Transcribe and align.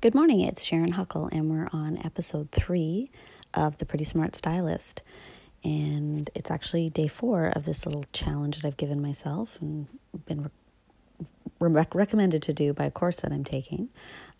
Good 0.00 0.14
morning, 0.14 0.42
it's 0.42 0.62
Sharon 0.62 0.92
Huckle, 0.92 1.28
and 1.32 1.50
we're 1.50 1.68
on 1.72 1.98
episode 2.04 2.52
three 2.52 3.10
of 3.52 3.78
The 3.78 3.84
Pretty 3.84 4.04
Smart 4.04 4.36
Stylist. 4.36 5.02
And 5.64 6.30
it's 6.36 6.52
actually 6.52 6.88
day 6.88 7.08
four 7.08 7.46
of 7.46 7.64
this 7.64 7.84
little 7.84 8.04
challenge 8.12 8.60
that 8.60 8.64
I've 8.64 8.76
given 8.76 9.02
myself 9.02 9.58
and 9.60 9.88
been 10.24 10.48
re- 11.58 11.84
recommended 11.92 12.42
to 12.42 12.52
do 12.52 12.72
by 12.72 12.84
a 12.84 12.92
course 12.92 13.16
that 13.22 13.32
I'm 13.32 13.42
taking. 13.42 13.88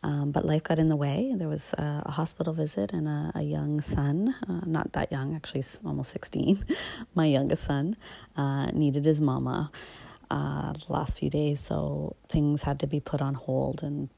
Um, 0.04 0.30
but 0.30 0.46
life 0.46 0.62
got 0.62 0.78
in 0.78 0.90
the 0.90 0.94
way. 0.94 1.34
There 1.34 1.48
was 1.48 1.72
a, 1.72 2.04
a 2.06 2.12
hospital 2.12 2.52
visit 2.52 2.92
and 2.92 3.08
a, 3.08 3.32
a 3.34 3.42
young 3.42 3.80
son, 3.80 4.36
uh, 4.48 4.60
not 4.64 4.92
that 4.92 5.10
young, 5.10 5.34
actually 5.34 5.64
almost 5.84 6.12
16. 6.12 6.64
My 7.16 7.26
youngest 7.26 7.64
son 7.64 7.96
uh, 8.36 8.66
needed 8.66 9.04
his 9.04 9.20
mama 9.20 9.72
uh, 10.30 10.74
the 10.74 10.92
last 10.92 11.18
few 11.18 11.30
days, 11.30 11.58
so 11.58 12.14
things 12.28 12.62
had 12.62 12.78
to 12.78 12.86
be 12.86 13.00
put 13.00 13.20
on 13.20 13.34
hold 13.34 13.82
and 13.82 14.08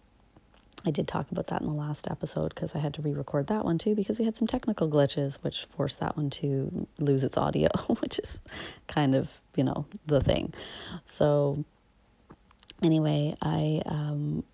I 0.85 0.91
did 0.91 1.07
talk 1.07 1.31
about 1.31 1.49
that 1.49 1.61
in 1.61 1.67
the 1.67 1.75
last 1.75 2.07
episode 2.11 2.55
because 2.55 2.75
I 2.75 2.79
had 2.79 2.95
to 2.95 3.03
re 3.03 3.13
record 3.13 3.49
that 3.49 3.65
one 3.65 3.79
too 3.79 3.95
because 3.95 4.19
we 4.19 4.25
had 4.25 4.37
some 4.37 4.49
technical 4.49 4.89
glitches 4.89 5.37
which 5.43 5.67
forced 5.67 6.01
that 6.01 6.17
one 6.17 6.31
to 6.31 6.87
lose 6.99 7.23
its 7.23 7.37
audio, 7.37 7.69
which 8.01 8.19
is 8.19 8.41
kind 8.87 9.15
of, 9.15 9.41
you 9.57 9.65
know, 9.65 9.87
the 10.07 10.21
thing. 10.21 10.55
So, 11.07 11.65
anyway, 12.83 13.35
I 13.43 13.83
um, 13.85 14.45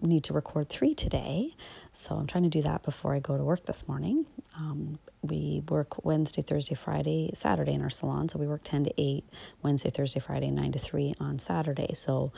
need 0.00 0.24
to 0.24 0.32
record 0.32 0.68
three 0.68 0.94
today. 0.94 1.54
So, 1.92 2.14
I'm 2.14 2.26
trying 2.26 2.44
to 2.44 2.50
do 2.50 2.62
that 2.62 2.82
before 2.82 3.14
I 3.14 3.18
go 3.18 3.36
to 3.36 3.44
work 3.44 3.66
this 3.66 3.86
morning. 3.86 4.26
Um, 4.56 4.98
we 5.22 5.62
work 5.68 6.04
Wednesday, 6.04 6.40
Thursday, 6.42 6.74
Friday, 6.74 7.30
Saturday 7.34 7.72
in 7.74 7.82
our 7.82 7.90
salon. 7.90 8.30
So, 8.30 8.38
we 8.38 8.46
work 8.46 8.62
10 8.64 8.84
to 8.84 8.94
8 8.96 9.24
Wednesday, 9.62 9.90
Thursday, 9.90 10.20
Friday, 10.20 10.50
9 10.50 10.72
to 10.72 10.78
3 10.78 11.14
on 11.20 11.38
Saturday. 11.38 11.92
So, 11.94 12.32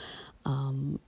um, 0.44 0.98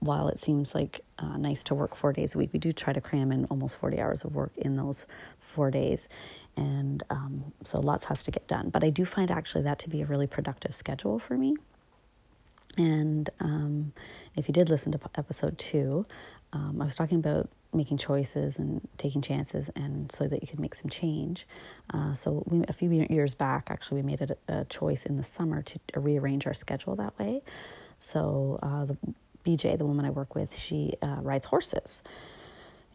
while 0.00 0.28
it 0.28 0.38
seems 0.38 0.74
like 0.74 1.00
uh, 1.18 1.36
nice 1.36 1.62
to 1.64 1.74
work 1.74 1.94
four 1.94 2.12
days 2.12 2.34
a 2.34 2.38
week, 2.38 2.52
we 2.52 2.58
do 2.58 2.72
try 2.72 2.92
to 2.92 3.00
cram 3.00 3.32
in 3.32 3.44
almost 3.46 3.76
40 3.76 4.00
hours 4.00 4.24
of 4.24 4.34
work 4.34 4.56
in 4.56 4.76
those 4.76 5.06
four 5.38 5.70
days. 5.70 6.08
And 6.56 7.02
um, 7.10 7.52
so 7.64 7.80
lots 7.80 8.06
has 8.06 8.22
to 8.24 8.30
get 8.30 8.46
done. 8.46 8.70
But 8.70 8.84
I 8.84 8.90
do 8.90 9.04
find 9.04 9.30
actually 9.30 9.62
that 9.64 9.78
to 9.80 9.88
be 9.88 10.02
a 10.02 10.06
really 10.06 10.26
productive 10.26 10.74
schedule 10.74 11.18
for 11.18 11.36
me. 11.36 11.56
And 12.78 13.28
um, 13.40 13.92
if 14.36 14.48
you 14.48 14.52
did 14.52 14.68
listen 14.68 14.92
to 14.92 15.00
episode 15.16 15.58
two, 15.58 16.06
um, 16.52 16.80
I 16.80 16.84
was 16.84 16.94
talking 16.94 17.18
about 17.18 17.48
making 17.72 17.96
choices 17.96 18.58
and 18.58 18.86
taking 18.96 19.22
chances, 19.22 19.70
and 19.76 20.10
so 20.10 20.26
that 20.26 20.42
you 20.42 20.48
could 20.48 20.58
make 20.58 20.74
some 20.74 20.90
change. 20.90 21.46
Uh, 21.94 22.14
so 22.14 22.42
we, 22.46 22.64
a 22.68 22.72
few 22.72 22.90
years 22.90 23.34
back, 23.34 23.68
actually, 23.70 24.02
we 24.02 24.06
made 24.10 24.20
a, 24.22 24.36
a 24.52 24.64
choice 24.64 25.06
in 25.06 25.16
the 25.16 25.22
summer 25.22 25.62
to 25.62 25.78
rearrange 25.96 26.46
our 26.46 26.54
schedule 26.54 26.96
that 26.96 27.16
way. 27.18 27.42
So 27.98 28.58
uh, 28.62 28.86
the 28.86 28.96
BJ, 29.44 29.78
the 29.78 29.86
woman 29.86 30.04
I 30.04 30.10
work 30.10 30.34
with, 30.34 30.56
she 30.56 30.94
uh, 31.02 31.18
rides 31.20 31.46
horses. 31.46 32.02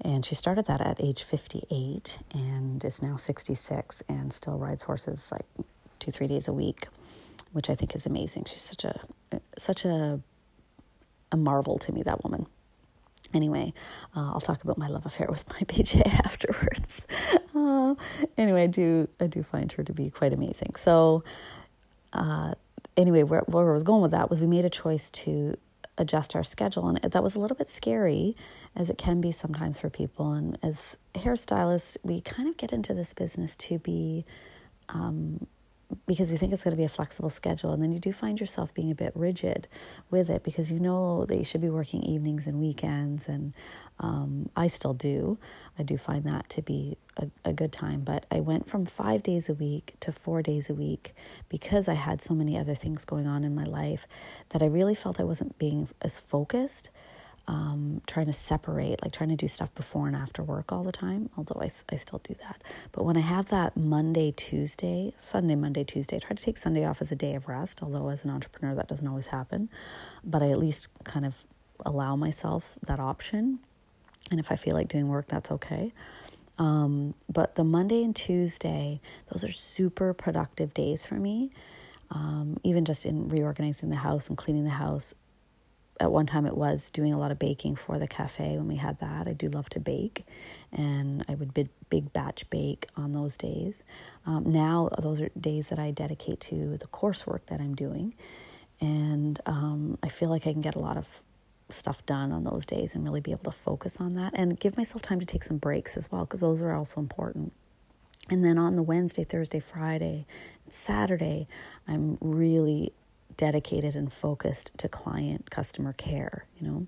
And 0.01 0.25
she 0.25 0.35
started 0.35 0.65
that 0.65 0.81
at 0.81 0.99
age 1.01 1.23
58 1.23 2.19
and 2.33 2.83
is 2.83 3.01
now 3.01 3.15
66 3.15 4.03
and 4.09 4.31
still 4.33 4.57
rides 4.57 4.83
horses 4.83 5.29
like 5.31 5.45
two, 5.99 6.11
three 6.11 6.27
days 6.27 6.47
a 6.47 6.53
week, 6.53 6.87
which 7.53 7.69
I 7.69 7.75
think 7.75 7.95
is 7.95 8.05
amazing. 8.05 8.45
She's 8.45 8.61
such 8.61 8.83
a, 8.83 8.99
such 9.57 9.85
a, 9.85 10.19
a 11.31 11.37
marvel 11.37 11.77
to 11.79 11.91
me, 11.91 12.03
that 12.03 12.23
woman. 12.23 12.45
Anyway, 13.33 13.73
uh, 14.15 14.31
I'll 14.33 14.41
talk 14.41 14.63
about 14.63 14.77
my 14.77 14.87
love 14.87 15.05
affair 15.05 15.27
with 15.29 15.47
my 15.49 15.59
BJ 15.59 16.05
afterwards. 16.25 17.01
Uh, 17.57 17.95
anyway, 18.37 18.63
I 18.63 18.67
do, 18.67 19.07
I 19.21 19.27
do 19.27 19.41
find 19.41 19.71
her 19.71 19.83
to 19.83 19.93
be 19.93 20.09
quite 20.09 20.33
amazing. 20.33 20.75
So, 20.75 21.23
uh, 22.11 22.55
anyway, 22.97 23.23
where, 23.23 23.43
where 23.47 23.69
I 23.69 23.73
was 23.73 23.83
going 23.83 24.01
with 24.01 24.11
that 24.11 24.29
was 24.29 24.41
we 24.41 24.47
made 24.47 24.65
a 24.65 24.69
choice 24.69 25.09
to 25.11 25.55
adjust 25.97 26.35
our 26.35 26.43
schedule. 26.43 26.87
And 26.87 27.11
that 27.11 27.23
was 27.23 27.35
a 27.35 27.39
little 27.39 27.57
bit 27.57 27.69
scary, 27.69 28.35
as 28.75 28.89
it 28.89 28.97
can 28.97 29.21
be 29.21 29.31
sometimes 29.31 29.79
for 29.79 29.89
people. 29.89 30.33
And 30.33 30.57
as 30.61 30.97
hairstylists, 31.13 31.97
we 32.03 32.21
kind 32.21 32.49
of 32.49 32.57
get 32.57 32.73
into 32.73 32.93
this 32.93 33.13
business 33.13 33.55
to 33.57 33.79
be, 33.79 34.25
um, 34.89 35.45
because 36.07 36.31
we 36.31 36.37
think 36.37 36.51
it's 36.51 36.63
going 36.63 36.73
to 36.73 36.77
be 36.77 36.83
a 36.83 36.89
flexible 36.89 37.29
schedule. 37.29 37.71
And 37.71 37.81
then 37.81 37.91
you 37.91 37.99
do 37.99 38.11
find 38.11 38.39
yourself 38.39 38.73
being 38.73 38.91
a 38.91 38.95
bit 38.95 39.13
rigid 39.15 39.67
with 40.09 40.29
it 40.29 40.43
because 40.43 40.71
you 40.71 40.79
know 40.79 41.25
that 41.25 41.37
you 41.37 41.43
should 41.43 41.61
be 41.61 41.69
working 41.69 42.03
evenings 42.03 42.47
and 42.47 42.59
weekends. 42.59 43.27
And 43.27 43.53
um, 43.99 44.49
I 44.55 44.67
still 44.67 44.93
do. 44.93 45.37
I 45.79 45.83
do 45.83 45.97
find 45.97 46.25
that 46.25 46.49
to 46.49 46.61
be 46.61 46.97
a, 47.17 47.27
a 47.43 47.53
good 47.53 47.71
time. 47.71 48.01
But 48.01 48.25
I 48.31 48.39
went 48.39 48.67
from 48.69 48.85
five 48.85 49.23
days 49.23 49.49
a 49.49 49.53
week 49.53 49.95
to 50.01 50.11
four 50.11 50.41
days 50.41 50.69
a 50.69 50.73
week 50.73 51.13
because 51.49 51.87
I 51.87 51.93
had 51.93 52.21
so 52.21 52.33
many 52.33 52.57
other 52.57 52.75
things 52.75 53.05
going 53.05 53.27
on 53.27 53.43
in 53.43 53.55
my 53.55 53.63
life 53.63 54.07
that 54.49 54.61
I 54.61 54.67
really 54.67 54.95
felt 54.95 55.19
I 55.19 55.23
wasn't 55.23 55.57
being 55.57 55.87
as 56.01 56.19
focused. 56.19 56.89
Um, 57.47 58.01
trying 58.07 58.25
to 58.25 58.33
separate, 58.33 59.03
like 59.03 59.11
trying 59.11 59.29
to 59.29 59.35
do 59.35 59.47
stuff 59.47 59.71
before 59.75 60.07
and 60.07 60.15
after 60.15 60.41
work 60.41 60.71
all 60.71 60.83
the 60.83 60.91
time, 60.91 61.29
although 61.37 61.61
I, 61.61 61.69
I 61.91 61.95
still 61.95 62.19
do 62.23 62.33
that. 62.41 62.63
But 62.91 63.05
when 63.05 63.17
I 63.17 63.19
have 63.19 63.49
that 63.49 63.77
Monday, 63.77 64.31
Tuesday, 64.31 65.13
Sunday, 65.15 65.53
Monday, 65.53 65.83
Tuesday, 65.83 66.15
I 66.15 66.19
try 66.19 66.35
to 66.35 66.41
take 66.43 66.57
Sunday 66.57 66.83
off 66.85 67.01
as 67.01 67.11
a 67.11 67.15
day 67.15 67.35
of 67.35 67.47
rest, 67.47 67.83
although 67.83 68.09
as 68.09 68.23
an 68.23 68.31
entrepreneur 68.31 68.73
that 68.73 68.87
doesn't 68.87 69.07
always 69.07 69.27
happen. 69.27 69.69
But 70.23 70.41
I 70.41 70.49
at 70.49 70.57
least 70.57 70.87
kind 71.03 71.23
of 71.23 71.45
allow 71.85 72.15
myself 72.15 72.79
that 72.87 72.99
option. 72.99 73.59
And 74.31 74.39
if 74.39 74.51
I 74.51 74.55
feel 74.55 74.73
like 74.73 74.87
doing 74.87 75.07
work, 75.07 75.27
that's 75.27 75.51
okay. 75.51 75.93
Um, 76.57 77.13
but 77.31 77.55
the 77.55 77.63
Monday 77.63 78.03
and 78.03 78.15
Tuesday, 78.15 79.01
those 79.31 79.43
are 79.43 79.51
super 79.51 80.13
productive 80.13 80.73
days 80.73 81.05
for 81.05 81.15
me. 81.15 81.51
Um, 82.11 82.57
even 82.63 82.85
just 82.85 83.05
in 83.05 83.29
reorganizing 83.29 83.89
the 83.89 83.95
house 83.95 84.29
and 84.29 84.37
cleaning 84.37 84.63
the 84.63 84.69
house. 84.69 85.13
At 85.99 86.11
one 86.11 86.25
time, 86.25 86.45
it 86.45 86.55
was 86.55 86.89
doing 86.89 87.13
a 87.13 87.17
lot 87.17 87.31
of 87.31 87.39
baking 87.39 87.77
for 87.77 87.97
the 87.97 88.07
cafe 88.07 88.57
when 88.57 88.67
we 88.67 88.75
had 88.75 88.99
that. 88.99 89.27
I 89.27 89.33
do 89.33 89.47
love 89.47 89.69
to 89.69 89.79
bake, 89.79 90.25
and 90.73 91.23
I 91.29 91.35
would 91.35 91.53
big, 91.53 91.69
big 91.89 92.11
batch 92.11 92.49
bake 92.49 92.87
on 92.97 93.13
those 93.13 93.37
days. 93.37 93.83
Um, 94.25 94.51
now, 94.51 94.89
those 95.01 95.21
are 95.21 95.29
days 95.39 95.69
that 95.69 95.79
I 95.79 95.91
dedicate 95.91 96.41
to 96.41 96.77
the 96.77 96.87
coursework 96.87 97.45
that 97.47 97.61
I'm 97.61 97.75
doing, 97.75 98.13
and 98.81 99.39
um, 99.45 99.97
I 100.03 100.09
feel 100.09 100.29
like 100.29 100.45
I 100.45 100.51
can 100.51 100.61
get 100.61 100.75
a 100.75 100.79
lot 100.79 100.97
of 100.97 101.23
stuff 101.69 102.05
done 102.05 102.31
on 102.31 102.43
those 102.43 102.65
days 102.65 102.95
and 102.95 103.03
really 103.03 103.21
be 103.21 103.31
able 103.31 103.43
to 103.43 103.51
focus 103.51 103.97
on 103.99 104.15
that 104.15 104.33
and 104.35 104.59
give 104.59 104.77
myself 104.77 105.01
time 105.01 105.19
to 105.19 105.25
take 105.25 105.43
some 105.43 105.57
breaks 105.57 105.97
as 105.97 106.11
well 106.11 106.25
because 106.25 106.41
those 106.41 106.61
are 106.61 106.73
also 106.73 106.99
important. 106.99 107.51
And 108.29 108.43
then 108.43 108.57
on 108.57 108.75
the 108.75 108.83
Wednesday, 108.83 109.23
Thursday, 109.23 109.59
Friday, 109.59 110.25
Saturday, 110.67 111.47
I'm 111.87 112.17
really 112.21 112.93
dedicated 113.37 113.95
and 113.95 114.11
focused 114.11 114.71
to 114.77 114.89
client 114.89 115.51
customer 115.51 115.93
care, 115.93 116.45
you 116.59 116.67
know, 116.67 116.87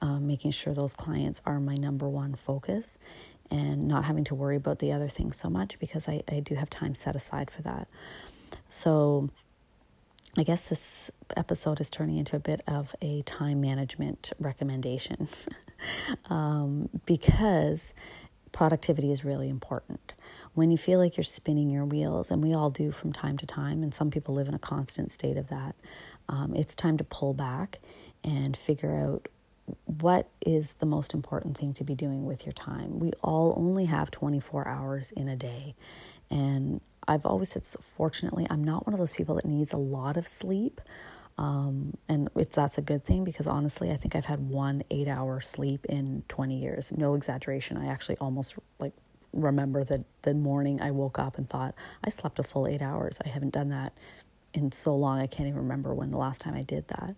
um, 0.00 0.26
making 0.26 0.52
sure 0.52 0.72
those 0.72 0.94
clients 0.94 1.42
are 1.44 1.60
my 1.60 1.74
number 1.74 2.08
one 2.08 2.34
focus 2.34 2.98
and 3.50 3.88
not 3.88 4.04
having 4.04 4.24
to 4.24 4.34
worry 4.34 4.56
about 4.56 4.78
the 4.78 4.92
other 4.92 5.08
things 5.08 5.36
so 5.36 5.50
much 5.50 5.78
because 5.78 6.08
I, 6.08 6.22
I 6.28 6.40
do 6.40 6.54
have 6.54 6.70
time 6.70 6.94
set 6.94 7.16
aside 7.16 7.50
for 7.50 7.62
that. 7.62 7.88
So, 8.68 9.30
I 10.38 10.44
guess 10.44 10.68
this 10.68 11.10
episode 11.36 11.80
is 11.80 11.90
turning 11.90 12.18
into 12.18 12.36
a 12.36 12.40
bit 12.40 12.60
of 12.68 12.94
a 13.02 13.22
time 13.22 13.60
management 13.60 14.32
recommendation 14.38 15.28
um, 16.30 16.88
because 17.04 17.92
productivity 18.52 19.10
is 19.10 19.24
really 19.24 19.48
important. 19.48 20.14
When 20.54 20.70
you 20.70 20.78
feel 20.78 21.00
like 21.00 21.16
you're 21.16 21.24
spinning 21.24 21.68
your 21.68 21.84
wheels, 21.84 22.30
and 22.30 22.42
we 22.42 22.54
all 22.54 22.70
do 22.70 22.92
from 22.92 23.12
time 23.12 23.38
to 23.38 23.46
time, 23.46 23.82
and 23.82 23.92
some 23.92 24.10
people 24.10 24.34
live 24.34 24.46
in 24.46 24.54
a 24.54 24.58
constant 24.58 25.10
state 25.10 25.36
of 25.36 25.48
that, 25.48 25.74
um, 26.28 26.54
it's 26.54 26.76
time 26.76 26.96
to 26.98 27.04
pull 27.04 27.34
back 27.34 27.80
and 28.22 28.56
figure 28.56 28.92
out 28.92 29.28
what 29.84 30.28
is 30.44 30.74
the 30.74 30.86
most 30.86 31.12
important 31.12 31.58
thing 31.58 31.72
to 31.74 31.84
be 31.84 31.94
doing 31.94 32.24
with 32.24 32.46
your 32.46 32.52
time. 32.52 33.00
We 33.00 33.12
all 33.22 33.54
only 33.56 33.86
have 33.86 34.10
24 34.10 34.66
hours 34.68 35.10
in 35.12 35.28
a 35.28 35.36
day. 35.36 35.74
And 36.30 36.80
I've 37.08 37.26
always 37.26 37.50
said, 37.50 37.64
fortunately, 37.96 38.46
I'm 38.50 38.62
not 38.62 38.86
one 38.86 38.94
of 38.94 39.00
those 39.00 39.12
people 39.12 39.34
that 39.36 39.44
needs 39.44 39.72
a 39.72 39.78
lot 39.78 40.16
of 40.16 40.28
sleep. 40.28 40.80
Um, 41.38 41.94
and 42.08 42.28
it's, 42.36 42.54
that's 42.54 42.78
a 42.78 42.82
good 42.82 43.04
thing 43.04 43.24
because 43.24 43.46
honestly, 43.46 43.90
I 43.90 43.96
think 43.96 44.14
I've 44.14 44.26
had 44.26 44.40
one 44.48 44.82
eight 44.90 45.08
hour 45.08 45.40
sleep 45.40 45.86
in 45.86 46.22
20 46.28 46.56
years. 46.56 46.92
No 46.96 47.14
exaggeration. 47.14 47.76
I 47.76 47.86
actually 47.86 48.18
almost 48.18 48.56
like 48.78 48.92
remember 49.32 49.82
that 49.84 50.04
the 50.22 50.34
morning 50.34 50.80
I 50.82 50.90
woke 50.90 51.18
up 51.18 51.38
and 51.38 51.48
thought, 51.48 51.74
I 52.04 52.10
slept 52.10 52.38
a 52.38 52.42
full 52.42 52.66
eight 52.66 52.82
hours. 52.82 53.18
I 53.24 53.28
haven't 53.28 53.54
done 53.54 53.70
that 53.70 53.94
in 54.52 54.72
so 54.72 54.94
long. 54.94 55.18
I 55.18 55.26
can't 55.26 55.48
even 55.48 55.60
remember 55.60 55.94
when 55.94 56.10
the 56.10 56.18
last 56.18 56.40
time 56.40 56.54
I 56.54 56.62
did 56.62 56.86
that. 56.88 57.14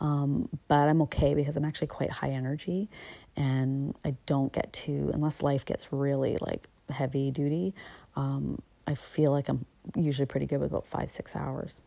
Um, 0.00 0.48
but 0.68 0.88
I'm 0.88 1.00
okay 1.02 1.34
because 1.34 1.56
I'm 1.56 1.64
actually 1.64 1.86
quite 1.86 2.10
high 2.10 2.30
energy 2.30 2.90
and 3.36 3.96
I 4.04 4.16
don't 4.26 4.52
get 4.52 4.72
to, 4.72 5.10
unless 5.14 5.42
life 5.42 5.64
gets 5.64 5.92
really 5.92 6.36
like 6.40 6.68
heavy 6.90 7.30
duty, 7.30 7.74
um, 8.16 8.60
I 8.86 8.94
feel 8.94 9.30
like 9.30 9.48
I'm 9.48 9.64
usually 9.96 10.26
pretty 10.26 10.46
good 10.46 10.60
with 10.60 10.70
about 10.70 10.86
five, 10.86 11.10
six 11.10 11.36
hours. 11.36 11.80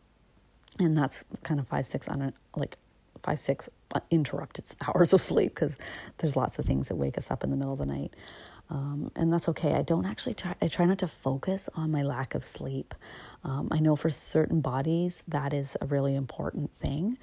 And 0.79 0.97
that's 0.97 1.23
kind 1.43 1.59
of 1.59 1.67
five, 1.67 1.85
six 1.85 2.07
on 2.07 2.21
a, 2.21 2.33
like 2.55 2.77
five, 3.23 3.39
six 3.39 3.69
interrupted 4.11 4.65
hours 4.87 5.13
of 5.13 5.21
sleep 5.21 5.55
because 5.55 5.77
there's 6.17 6.35
lots 6.35 6.59
of 6.59 6.65
things 6.65 6.89
that 6.89 6.95
wake 6.95 7.17
us 7.17 7.31
up 7.31 7.43
in 7.43 7.51
the 7.51 7.57
middle 7.57 7.73
of 7.73 7.79
the 7.79 7.85
night. 7.85 8.13
Um, 8.69 9.11
and 9.15 9.31
that's 9.31 9.47
okay. 9.49 9.73
I 9.73 9.83
don't 9.83 10.05
actually 10.05 10.33
try, 10.33 10.55
I 10.61 10.67
try 10.67 10.85
not 10.85 10.97
to 10.99 11.07
focus 11.07 11.69
on 11.75 11.91
my 11.91 12.01
lack 12.01 12.33
of 12.33 12.43
sleep. 12.43 12.95
Um, 13.43 13.67
I 13.71 13.79
know 13.79 13.95
for 13.95 14.09
certain 14.09 14.59
bodies 14.59 15.23
that 15.27 15.53
is 15.53 15.77
a 15.81 15.85
really 15.85 16.15
important 16.15 16.71
thing. 16.79 17.17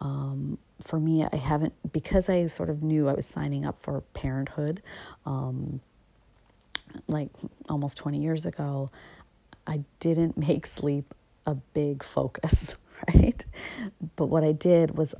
Um, 0.00 0.58
for 0.82 0.98
me, 0.98 1.24
I 1.24 1.36
haven't, 1.36 1.74
because 1.92 2.28
I 2.28 2.46
sort 2.46 2.70
of 2.70 2.82
knew 2.82 3.08
I 3.08 3.14
was 3.14 3.26
signing 3.26 3.64
up 3.64 3.78
for 3.80 4.00
parenthood, 4.14 4.82
um, 5.24 5.80
like 7.08 7.30
almost 7.68 7.98
20 7.98 8.18
years 8.18 8.46
ago, 8.46 8.90
I 9.66 9.84
didn't 10.00 10.36
make 10.36 10.66
sleep 10.66 11.14
a 11.44 11.54
big 11.54 12.02
focus, 12.02 12.76
right? 13.14 13.44
But 14.16 14.26
what 14.26 14.44
I 14.44 14.52
did 14.52 14.96
was 14.96 15.14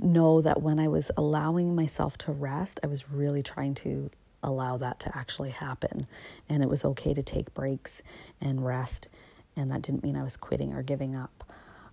know 0.00 0.40
that 0.40 0.62
when 0.62 0.80
I 0.80 0.88
was 0.88 1.10
allowing 1.16 1.74
myself 1.74 2.18
to 2.18 2.32
rest, 2.32 2.80
I 2.82 2.86
was 2.86 3.10
really 3.10 3.42
trying 3.42 3.74
to 3.74 4.10
allow 4.42 4.76
that 4.78 5.00
to 5.00 5.16
actually 5.16 5.50
happen. 5.50 6.06
And 6.48 6.62
it 6.62 6.68
was 6.68 6.84
okay 6.84 7.14
to 7.14 7.22
take 7.22 7.52
breaks 7.54 8.02
and 8.40 8.64
rest. 8.64 9.08
And 9.56 9.70
that 9.70 9.82
didn't 9.82 10.02
mean 10.02 10.16
I 10.16 10.22
was 10.22 10.36
quitting 10.36 10.74
or 10.74 10.82
giving 10.82 11.14
up. 11.14 11.44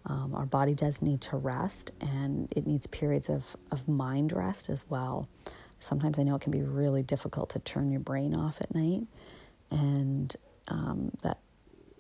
Um, 0.06 0.34
our 0.36 0.46
body 0.46 0.74
does 0.74 1.02
need 1.02 1.20
to 1.22 1.38
rest, 1.38 1.92
and 2.00 2.52
it 2.56 2.66
needs 2.66 2.88
periods 2.88 3.30
of, 3.30 3.58
of 3.72 3.88
mind 3.90 4.32
rest 4.32 4.70
as 4.70 4.86
well. 4.90 5.28
Sometimes 5.80 6.18
I 6.18 6.24
know 6.24 6.36
it 6.36 6.42
can 6.42 6.52
be 6.52 6.62
really 6.62 7.04
difficult 7.04 7.50
to 7.50 7.60
turn 7.60 7.92
your 7.92 8.00
brain 8.00 8.34
off 8.34 8.62
at 8.62 8.74
night, 8.74 9.06
and 9.70 10.34
um, 10.70 11.12
that 11.24 11.40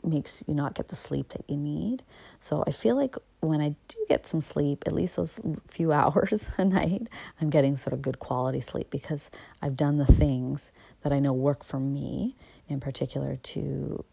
makes 0.07 0.43
you 0.47 0.53
not 0.53 0.73
get 0.73 0.87
the 0.87 0.95
sleep 0.95 1.29
that 1.29 1.43
you 1.47 1.57
need. 1.57 2.03
So 2.39 2.63
I 2.65 2.71
feel 2.71 2.95
like 2.95 3.15
when 3.41 3.61
I 3.61 3.75
do 3.87 4.05
get 4.09 4.25
some 4.25 4.41
sleep, 4.41 4.83
at 4.85 4.93
least 4.93 5.15
those 5.15 5.39
few 5.67 5.91
hours 5.93 6.49
a 6.57 6.65
night, 6.65 7.07
I'm 7.41 7.49
getting 7.49 7.75
sort 7.77 7.93
of 7.93 8.01
good 8.01 8.19
quality 8.19 8.61
sleep 8.61 8.89
because 8.89 9.29
I've 9.61 9.77
done 9.77 9.97
the 9.97 10.05
things 10.05 10.71
that 11.03 11.13
I 11.13 11.19
know 11.19 11.33
work 11.33 11.63
for 11.63 11.79
me 11.79 12.35
in 12.67 12.79
particular 12.79 13.37
to 13.37 14.03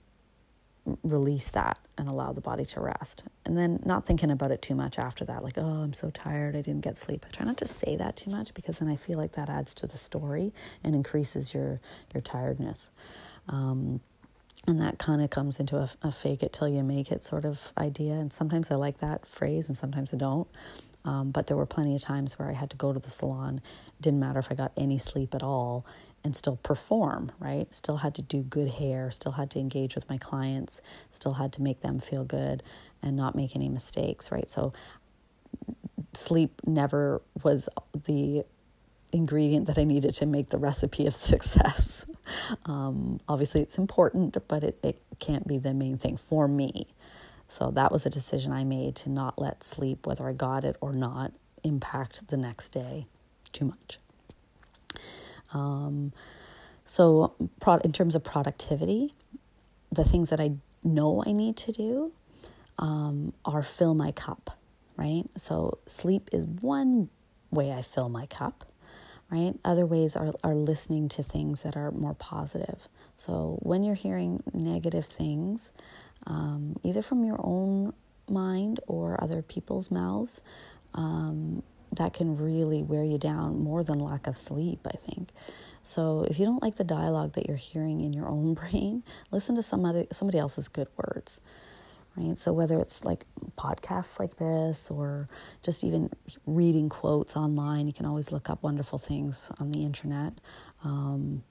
release 1.02 1.48
that 1.50 1.78
and 1.96 2.08
allow 2.08 2.32
the 2.32 2.40
body 2.40 2.64
to 2.64 2.80
rest. 2.80 3.24
And 3.46 3.56
then 3.56 3.80
not 3.84 4.06
thinking 4.06 4.30
about 4.30 4.50
it 4.50 4.60
too 4.60 4.74
much 4.74 4.98
after 4.98 5.24
that, 5.24 5.42
like, 5.42 5.56
oh, 5.56 5.82
I'm 5.82 5.92
so 5.92 6.10
tired, 6.10 6.56
I 6.56 6.60
didn't 6.60 6.82
get 6.82 6.98
sleep. 6.98 7.24
I 7.26 7.34
try 7.34 7.46
not 7.46 7.56
to 7.58 7.66
say 7.66 7.96
that 7.96 8.16
too 8.16 8.30
much 8.30 8.52
because 8.54 8.78
then 8.78 8.88
I 8.88 8.96
feel 8.96 9.16
like 9.16 9.32
that 9.32 9.48
adds 9.48 9.74
to 9.76 9.86
the 9.86 9.96
story 9.96 10.52
and 10.82 10.94
increases 10.94 11.54
your 11.54 11.80
your 12.12 12.20
tiredness. 12.20 12.90
Um, 13.48 14.00
and 14.66 14.80
that 14.80 14.98
kind 14.98 15.20
of 15.22 15.30
comes 15.30 15.60
into 15.60 15.76
a, 15.76 15.88
a, 16.02 16.10
fake 16.10 16.42
it 16.42 16.52
till 16.52 16.68
you 16.68 16.82
make 16.82 17.12
it 17.12 17.22
sort 17.22 17.44
of 17.44 17.72
idea. 17.76 18.14
And 18.14 18.32
sometimes 18.32 18.70
I 18.70 18.76
like 18.76 18.98
that 18.98 19.26
phrase 19.26 19.68
and 19.68 19.76
sometimes 19.76 20.14
I 20.14 20.16
don't. 20.16 20.48
Um, 21.04 21.30
but 21.32 21.46
there 21.48 21.56
were 21.56 21.66
plenty 21.66 21.94
of 21.94 22.00
times 22.00 22.38
where 22.38 22.48
I 22.48 22.54
had 22.54 22.70
to 22.70 22.76
go 22.76 22.92
to 22.92 22.98
the 22.98 23.10
salon. 23.10 23.60
Didn't 24.00 24.20
matter 24.20 24.38
if 24.38 24.50
I 24.50 24.54
got 24.54 24.72
any 24.76 24.96
sleep 24.96 25.34
at 25.34 25.42
all 25.42 25.84
and 26.24 26.34
still 26.34 26.56
perform, 26.56 27.30
right? 27.38 27.72
Still 27.74 27.98
had 27.98 28.14
to 28.14 28.22
do 28.22 28.42
good 28.42 28.68
hair, 28.70 29.10
still 29.10 29.32
had 29.32 29.50
to 29.50 29.58
engage 29.58 29.94
with 29.94 30.08
my 30.08 30.16
clients, 30.16 30.80
still 31.10 31.34
had 31.34 31.52
to 31.52 31.62
make 31.62 31.82
them 31.82 32.00
feel 32.00 32.24
good 32.24 32.62
and 33.02 33.14
not 33.14 33.34
make 33.34 33.54
any 33.54 33.68
mistakes, 33.68 34.32
right? 34.32 34.48
So 34.48 34.72
sleep 36.14 36.62
never 36.66 37.20
was 37.42 37.68
the 38.06 38.44
ingredient 39.14 39.66
that 39.66 39.78
I 39.78 39.84
needed 39.84 40.14
to 40.16 40.26
make 40.26 40.50
the 40.50 40.58
recipe 40.58 41.06
of 41.06 41.14
success. 41.30 42.06
um, 42.66 43.18
obviously, 43.28 43.62
it's 43.62 43.78
important, 43.78 44.36
but 44.48 44.64
it, 44.64 44.78
it 44.82 45.00
can't 45.20 45.46
be 45.46 45.58
the 45.58 45.72
main 45.72 45.96
thing 45.96 46.16
for 46.16 46.48
me. 46.48 46.88
So 47.48 47.70
that 47.72 47.92
was 47.92 48.04
a 48.04 48.10
decision 48.10 48.52
I 48.52 48.64
made 48.64 48.96
to 48.96 49.10
not 49.10 49.38
let 49.38 49.62
sleep, 49.62 50.06
whether 50.06 50.28
I 50.28 50.32
got 50.32 50.64
it 50.64 50.76
or 50.80 50.92
not, 50.92 51.32
impact 51.62 52.28
the 52.28 52.36
next 52.36 52.70
day 52.70 53.06
too 53.52 53.66
much. 53.66 53.98
Um, 55.52 56.12
so, 56.84 57.34
in 57.84 57.92
terms 57.92 58.14
of 58.14 58.24
productivity, 58.24 59.14
the 59.90 60.04
things 60.04 60.30
that 60.30 60.40
I 60.40 60.52
know 60.82 61.22
I 61.24 61.32
need 61.32 61.56
to 61.58 61.72
do 61.72 62.12
um, 62.78 63.32
are 63.44 63.62
fill 63.62 63.94
my 63.94 64.10
cup, 64.10 64.58
right? 64.96 65.24
So, 65.36 65.78
sleep 65.86 66.28
is 66.32 66.44
one 66.44 67.08
way 67.50 67.72
I 67.72 67.82
fill 67.82 68.08
my 68.08 68.26
cup 68.26 68.66
right? 69.30 69.54
Other 69.64 69.86
ways 69.86 70.16
are, 70.16 70.32
are 70.42 70.54
listening 70.54 71.08
to 71.10 71.22
things 71.22 71.62
that 71.62 71.76
are 71.76 71.90
more 71.90 72.14
positive. 72.14 72.88
So 73.16 73.58
when 73.62 73.82
you're 73.82 73.94
hearing 73.94 74.42
negative 74.52 75.06
things, 75.06 75.72
um, 76.26 76.76
either 76.82 77.02
from 77.02 77.24
your 77.24 77.38
own 77.40 77.92
mind 78.28 78.80
or 78.86 79.22
other 79.22 79.42
people's 79.42 79.90
mouths, 79.90 80.40
um, 80.94 81.62
that 81.92 82.12
can 82.12 82.36
really 82.36 82.82
wear 82.82 83.04
you 83.04 83.18
down 83.18 83.60
more 83.60 83.84
than 83.84 83.98
lack 83.98 84.26
of 84.26 84.36
sleep, 84.36 84.86
I 84.86 84.96
think. 84.96 85.30
So 85.82 86.26
if 86.28 86.38
you 86.38 86.46
don't 86.46 86.62
like 86.62 86.76
the 86.76 86.84
dialogue 86.84 87.34
that 87.34 87.46
you're 87.46 87.56
hearing 87.56 88.00
in 88.00 88.12
your 88.12 88.28
own 88.28 88.54
brain, 88.60 89.02
listen 89.30 89.54
to 89.56 89.62
somebody 89.62 90.06
somebody 90.10 90.38
else's 90.38 90.68
good 90.68 90.88
words 90.96 91.40
right? 92.16 92.38
So 92.38 92.52
whether 92.52 92.78
it's 92.78 93.04
like 93.04 93.24
podcasts 93.56 94.18
like 94.18 94.36
this 94.36 94.90
or 94.90 95.28
just 95.62 95.84
even 95.84 96.10
reading 96.46 96.88
quotes 96.88 97.36
online, 97.36 97.86
you 97.86 97.92
can 97.92 98.06
always 98.06 98.30
look 98.32 98.50
up 98.50 98.62
wonderful 98.62 98.98
things 98.98 99.50
on 99.58 99.70
the 99.70 99.84
internet 99.84 100.34
um, 100.84 101.42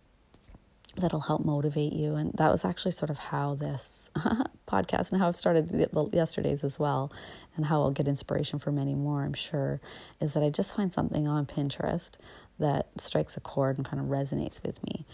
that'll 0.98 1.20
help 1.20 1.44
motivate 1.44 1.94
you. 1.94 2.16
And 2.16 2.34
that 2.34 2.52
was 2.52 2.66
actually 2.66 2.92
sort 2.92 3.10
of 3.10 3.18
how 3.18 3.56
this 3.56 4.10
podcast 4.68 5.12
and 5.12 5.20
how 5.20 5.28
I've 5.28 5.36
started 5.36 5.70
the, 5.70 6.10
yesterday's 6.14 6.64
as 6.64 6.80
well, 6.80 7.12
and 7.56 7.66
how 7.66 7.82
I'll 7.82 7.92
get 7.92 8.08
inspiration 8.08 8.60
for 8.60 8.72
many 8.72 8.96
more. 8.96 9.24
I'm 9.24 9.34
sure 9.34 9.82
is 10.22 10.34
that 10.34 10.44
I 10.44 10.50
just 10.50 10.76
find 10.76 10.94
something 10.94 11.28
on 11.28 11.46
Pinterest 11.46 12.12
that 12.60 12.88
strikes 12.98 13.36
a 13.36 13.42
chord 13.42 13.78
and 13.78 13.86
kind 13.86 14.00
of 14.00 14.08
resonates 14.08 14.64
with 14.64 14.84
me. 14.84 15.06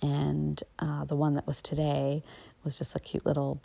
And 0.00 0.62
uh, 0.78 1.04
the 1.04 1.16
one 1.16 1.34
that 1.34 1.46
was 1.46 1.60
today 1.60 2.22
was 2.64 2.78
just 2.78 2.94
a 2.94 2.98
cute 2.98 3.26
little 3.26 3.60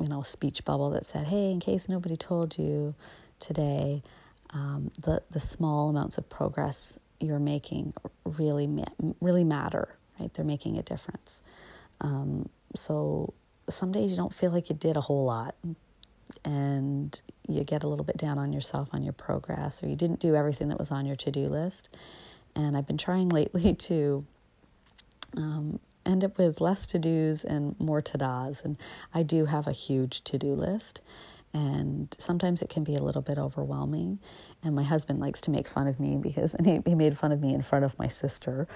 you 0.00 0.08
know, 0.08 0.22
speech 0.22 0.64
bubble 0.64 0.90
that 0.90 1.06
said, 1.06 1.26
"Hey, 1.26 1.50
in 1.50 1.60
case 1.60 1.88
nobody 1.88 2.16
told 2.16 2.58
you 2.58 2.94
today, 3.40 4.02
um, 4.50 4.90
the 5.02 5.22
the 5.30 5.40
small 5.40 5.88
amounts 5.88 6.18
of 6.18 6.28
progress 6.28 6.98
you're 7.20 7.38
making 7.38 7.94
really 8.24 8.66
ma- 8.66 8.84
really 9.20 9.44
matter, 9.44 9.96
right? 10.18 10.32
They're 10.34 10.44
making 10.44 10.78
a 10.78 10.82
difference. 10.82 11.40
Um, 12.00 12.48
so 12.74 13.34
some 13.68 13.92
days 13.92 14.10
you 14.10 14.16
don't 14.16 14.34
feel 14.34 14.50
like 14.50 14.68
you 14.68 14.76
did 14.76 14.96
a 14.96 15.00
whole 15.00 15.24
lot, 15.24 15.54
and 16.44 17.20
you 17.48 17.64
get 17.64 17.82
a 17.82 17.88
little 17.88 18.04
bit 18.04 18.16
down 18.16 18.38
on 18.38 18.52
yourself 18.52 18.88
on 18.92 19.02
your 19.02 19.12
progress, 19.12 19.82
or 19.82 19.88
you 19.88 19.96
didn't 19.96 20.20
do 20.20 20.34
everything 20.34 20.68
that 20.68 20.78
was 20.78 20.90
on 20.90 21.06
your 21.06 21.16
to 21.16 21.30
do 21.30 21.48
list. 21.48 21.88
And 22.56 22.76
I've 22.76 22.86
been 22.86 22.98
trying 22.98 23.28
lately 23.28 23.74
to 23.88 24.24
um, 25.36 25.80
end 26.06 26.24
up 26.24 26.38
with 26.38 26.60
less 26.60 26.86
to 26.88 26.98
dos 26.98 27.44
and 27.44 27.78
more 27.78 28.02
to 28.02 28.18
das. 28.18 28.62
And 28.62 28.76
I 29.12 29.22
do 29.22 29.46
have 29.46 29.66
a 29.66 29.72
huge 29.72 30.22
to 30.24 30.38
do 30.38 30.54
list. 30.54 31.00
And 31.52 32.14
sometimes 32.18 32.62
it 32.62 32.68
can 32.68 32.82
be 32.82 32.96
a 32.96 33.02
little 33.02 33.22
bit 33.22 33.38
overwhelming. 33.38 34.18
And 34.62 34.74
my 34.74 34.82
husband 34.82 35.20
likes 35.20 35.40
to 35.42 35.50
make 35.50 35.68
fun 35.68 35.86
of 35.86 36.00
me 36.00 36.16
because, 36.16 36.54
and 36.54 36.66
he, 36.66 36.80
he 36.84 36.94
made 36.94 37.16
fun 37.16 37.30
of 37.30 37.40
me 37.40 37.54
in 37.54 37.62
front 37.62 37.84
of 37.84 37.98
my 37.98 38.08
sister 38.08 38.66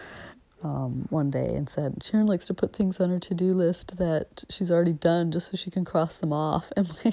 um, 0.63 1.07
one 1.11 1.31
day 1.31 1.55
and 1.55 1.69
said, 1.69 2.03
Sharon 2.03 2.27
likes 2.27 2.47
to 2.47 2.55
put 2.55 2.75
things 2.75 3.01
on 3.01 3.11
her 3.11 3.19
to 3.21 3.35
do 3.35 3.55
list 3.55 3.97
that 3.97 4.45
she's 4.49 4.71
already 4.71 4.93
done 4.93 5.31
just 5.31 5.51
so 5.51 5.57
she 5.57 5.71
can 5.71 5.85
cross 5.85 6.17
them 6.17 6.33
off. 6.33 6.71
And 6.77 6.91
my, 7.05 7.13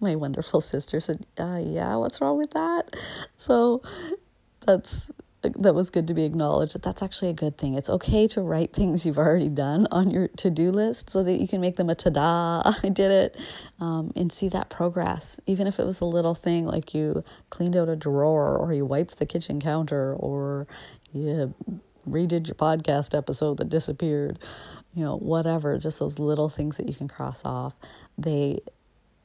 my 0.00 0.16
wonderful 0.16 0.60
sister 0.60 1.00
said, 1.00 1.26
uh, 1.38 1.60
Yeah, 1.62 1.96
what's 1.96 2.20
wrong 2.20 2.38
with 2.38 2.50
that? 2.50 2.96
So 3.36 3.82
that's 4.60 5.10
that 5.42 5.74
was 5.74 5.90
good 5.90 6.08
to 6.08 6.14
be 6.14 6.24
acknowledged 6.24 6.74
that 6.74 6.82
that's 6.82 7.02
actually 7.02 7.30
a 7.30 7.34
good 7.34 7.56
thing. 7.56 7.74
It's 7.74 7.88
okay 7.88 8.26
to 8.28 8.42
write 8.42 8.72
things 8.72 9.06
you've 9.06 9.18
already 9.18 9.48
done 9.48 9.86
on 9.92 10.10
your 10.10 10.28
to 10.28 10.50
do 10.50 10.72
list 10.72 11.10
so 11.10 11.22
that 11.22 11.40
you 11.40 11.46
can 11.46 11.60
make 11.60 11.76
them 11.76 11.88
a 11.90 11.94
ta 11.94 12.10
da, 12.10 12.74
I 12.82 12.88
did 12.88 13.10
it, 13.10 13.36
um, 13.78 14.12
and 14.16 14.32
see 14.32 14.48
that 14.48 14.68
progress. 14.68 15.38
Even 15.46 15.66
if 15.66 15.78
it 15.78 15.86
was 15.86 16.00
a 16.00 16.04
little 16.04 16.34
thing 16.34 16.66
like 16.66 16.92
you 16.92 17.22
cleaned 17.50 17.76
out 17.76 17.88
a 17.88 17.96
drawer 17.96 18.56
or 18.56 18.72
you 18.72 18.84
wiped 18.84 19.18
the 19.18 19.26
kitchen 19.26 19.60
counter 19.60 20.14
or 20.14 20.66
you 21.12 21.54
redid 22.08 22.46
your 22.48 22.54
podcast 22.56 23.16
episode 23.16 23.58
that 23.58 23.68
disappeared, 23.68 24.40
you 24.94 25.04
know, 25.04 25.16
whatever, 25.16 25.78
just 25.78 26.00
those 26.00 26.18
little 26.18 26.48
things 26.48 26.76
that 26.78 26.88
you 26.88 26.94
can 26.94 27.06
cross 27.06 27.44
off. 27.44 27.74
They 28.16 28.60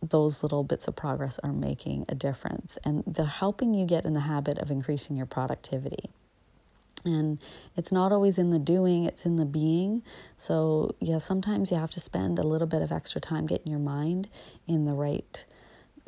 those 0.09 0.43
little 0.43 0.63
bits 0.63 0.87
of 0.87 0.95
progress 0.95 1.39
are 1.43 1.53
making 1.53 2.05
a 2.09 2.15
difference 2.15 2.77
and 2.83 3.03
they're 3.07 3.25
helping 3.25 3.73
you 3.73 3.85
get 3.85 4.05
in 4.05 4.13
the 4.13 4.21
habit 4.21 4.57
of 4.57 4.69
increasing 4.69 5.15
your 5.15 5.25
productivity. 5.25 6.09
And 7.05 7.39
it's 7.75 7.91
not 7.91 8.11
always 8.11 8.37
in 8.37 8.51
the 8.51 8.59
doing, 8.59 9.03
it's 9.03 9.25
in 9.25 9.35
the 9.35 9.45
being. 9.45 10.03
So, 10.37 10.95
yeah, 10.99 11.17
sometimes 11.17 11.69
you 11.69 11.77
have 11.77 11.91
to 11.91 11.99
spend 11.99 12.39
a 12.39 12.43
little 12.43 12.67
bit 12.67 12.81
of 12.81 12.91
extra 12.91 13.19
time 13.19 13.45
getting 13.45 13.71
your 13.71 13.81
mind 13.81 14.29
in 14.67 14.85
the 14.85 14.93
right 14.93 15.43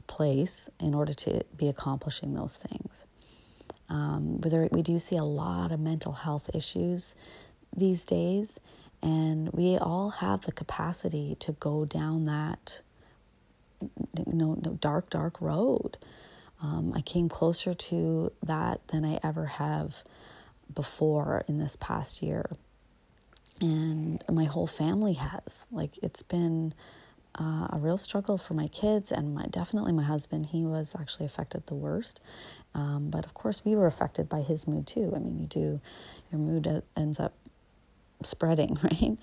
place 0.07 0.69
in 0.79 0.93
order 0.93 1.13
to 1.13 1.43
be 1.57 1.67
accomplishing 1.67 2.33
those 2.33 2.55
things. 2.55 3.05
Um, 3.89 4.39
we 4.71 4.81
do 4.81 4.97
see 4.97 5.17
a 5.17 5.23
lot 5.23 5.71
of 5.71 5.79
mental 5.79 6.13
health 6.13 6.49
issues 6.53 7.13
these 7.75 8.03
days, 8.03 8.59
and 9.01 9.51
we 9.51 9.77
all 9.77 10.09
have 10.09 10.41
the 10.41 10.51
capacity 10.51 11.35
to 11.41 11.51
go 11.53 11.85
down 11.85 12.25
that 12.25 12.81
you 13.81 14.33
know, 14.33 14.55
dark, 14.79 15.09
dark 15.09 15.41
road. 15.41 15.97
Um, 16.61 16.93
I 16.95 17.01
came 17.01 17.29
closer 17.29 17.73
to 17.73 18.31
that 18.43 18.87
than 18.87 19.05
I 19.05 19.19
ever 19.23 19.45
have 19.45 20.03
before 20.73 21.43
in 21.47 21.57
this 21.57 21.75
past 21.75 22.21
year. 22.21 22.49
And 23.61 24.23
my 24.31 24.45
whole 24.45 24.67
family 24.67 25.13
has. 25.13 25.67
Like, 25.71 25.97
it's 26.01 26.23
been 26.23 26.73
uh, 27.39 27.67
a 27.71 27.77
real 27.77 27.97
struggle 27.97 28.37
for 28.37 28.53
my 28.53 28.67
kids 28.67 29.11
and 29.11 29.33
my 29.35 29.45
definitely 29.47 29.91
my 29.91 30.03
husband. 30.03 30.47
He 30.47 30.63
was 30.63 30.95
actually 30.97 31.25
affected 31.25 31.67
the 31.67 31.75
worst, 31.75 32.21
um, 32.73 33.09
but 33.09 33.25
of 33.25 33.33
course 33.33 33.63
we 33.65 33.75
were 33.75 33.87
affected 33.87 34.29
by 34.29 34.41
his 34.41 34.67
mood 34.67 34.87
too. 34.87 35.11
I 35.15 35.19
mean, 35.19 35.39
you 35.39 35.47
do 35.47 35.81
your 36.31 36.39
mood 36.39 36.83
ends 36.95 37.19
up 37.19 37.33
spreading, 38.23 38.77
right? 38.83 39.17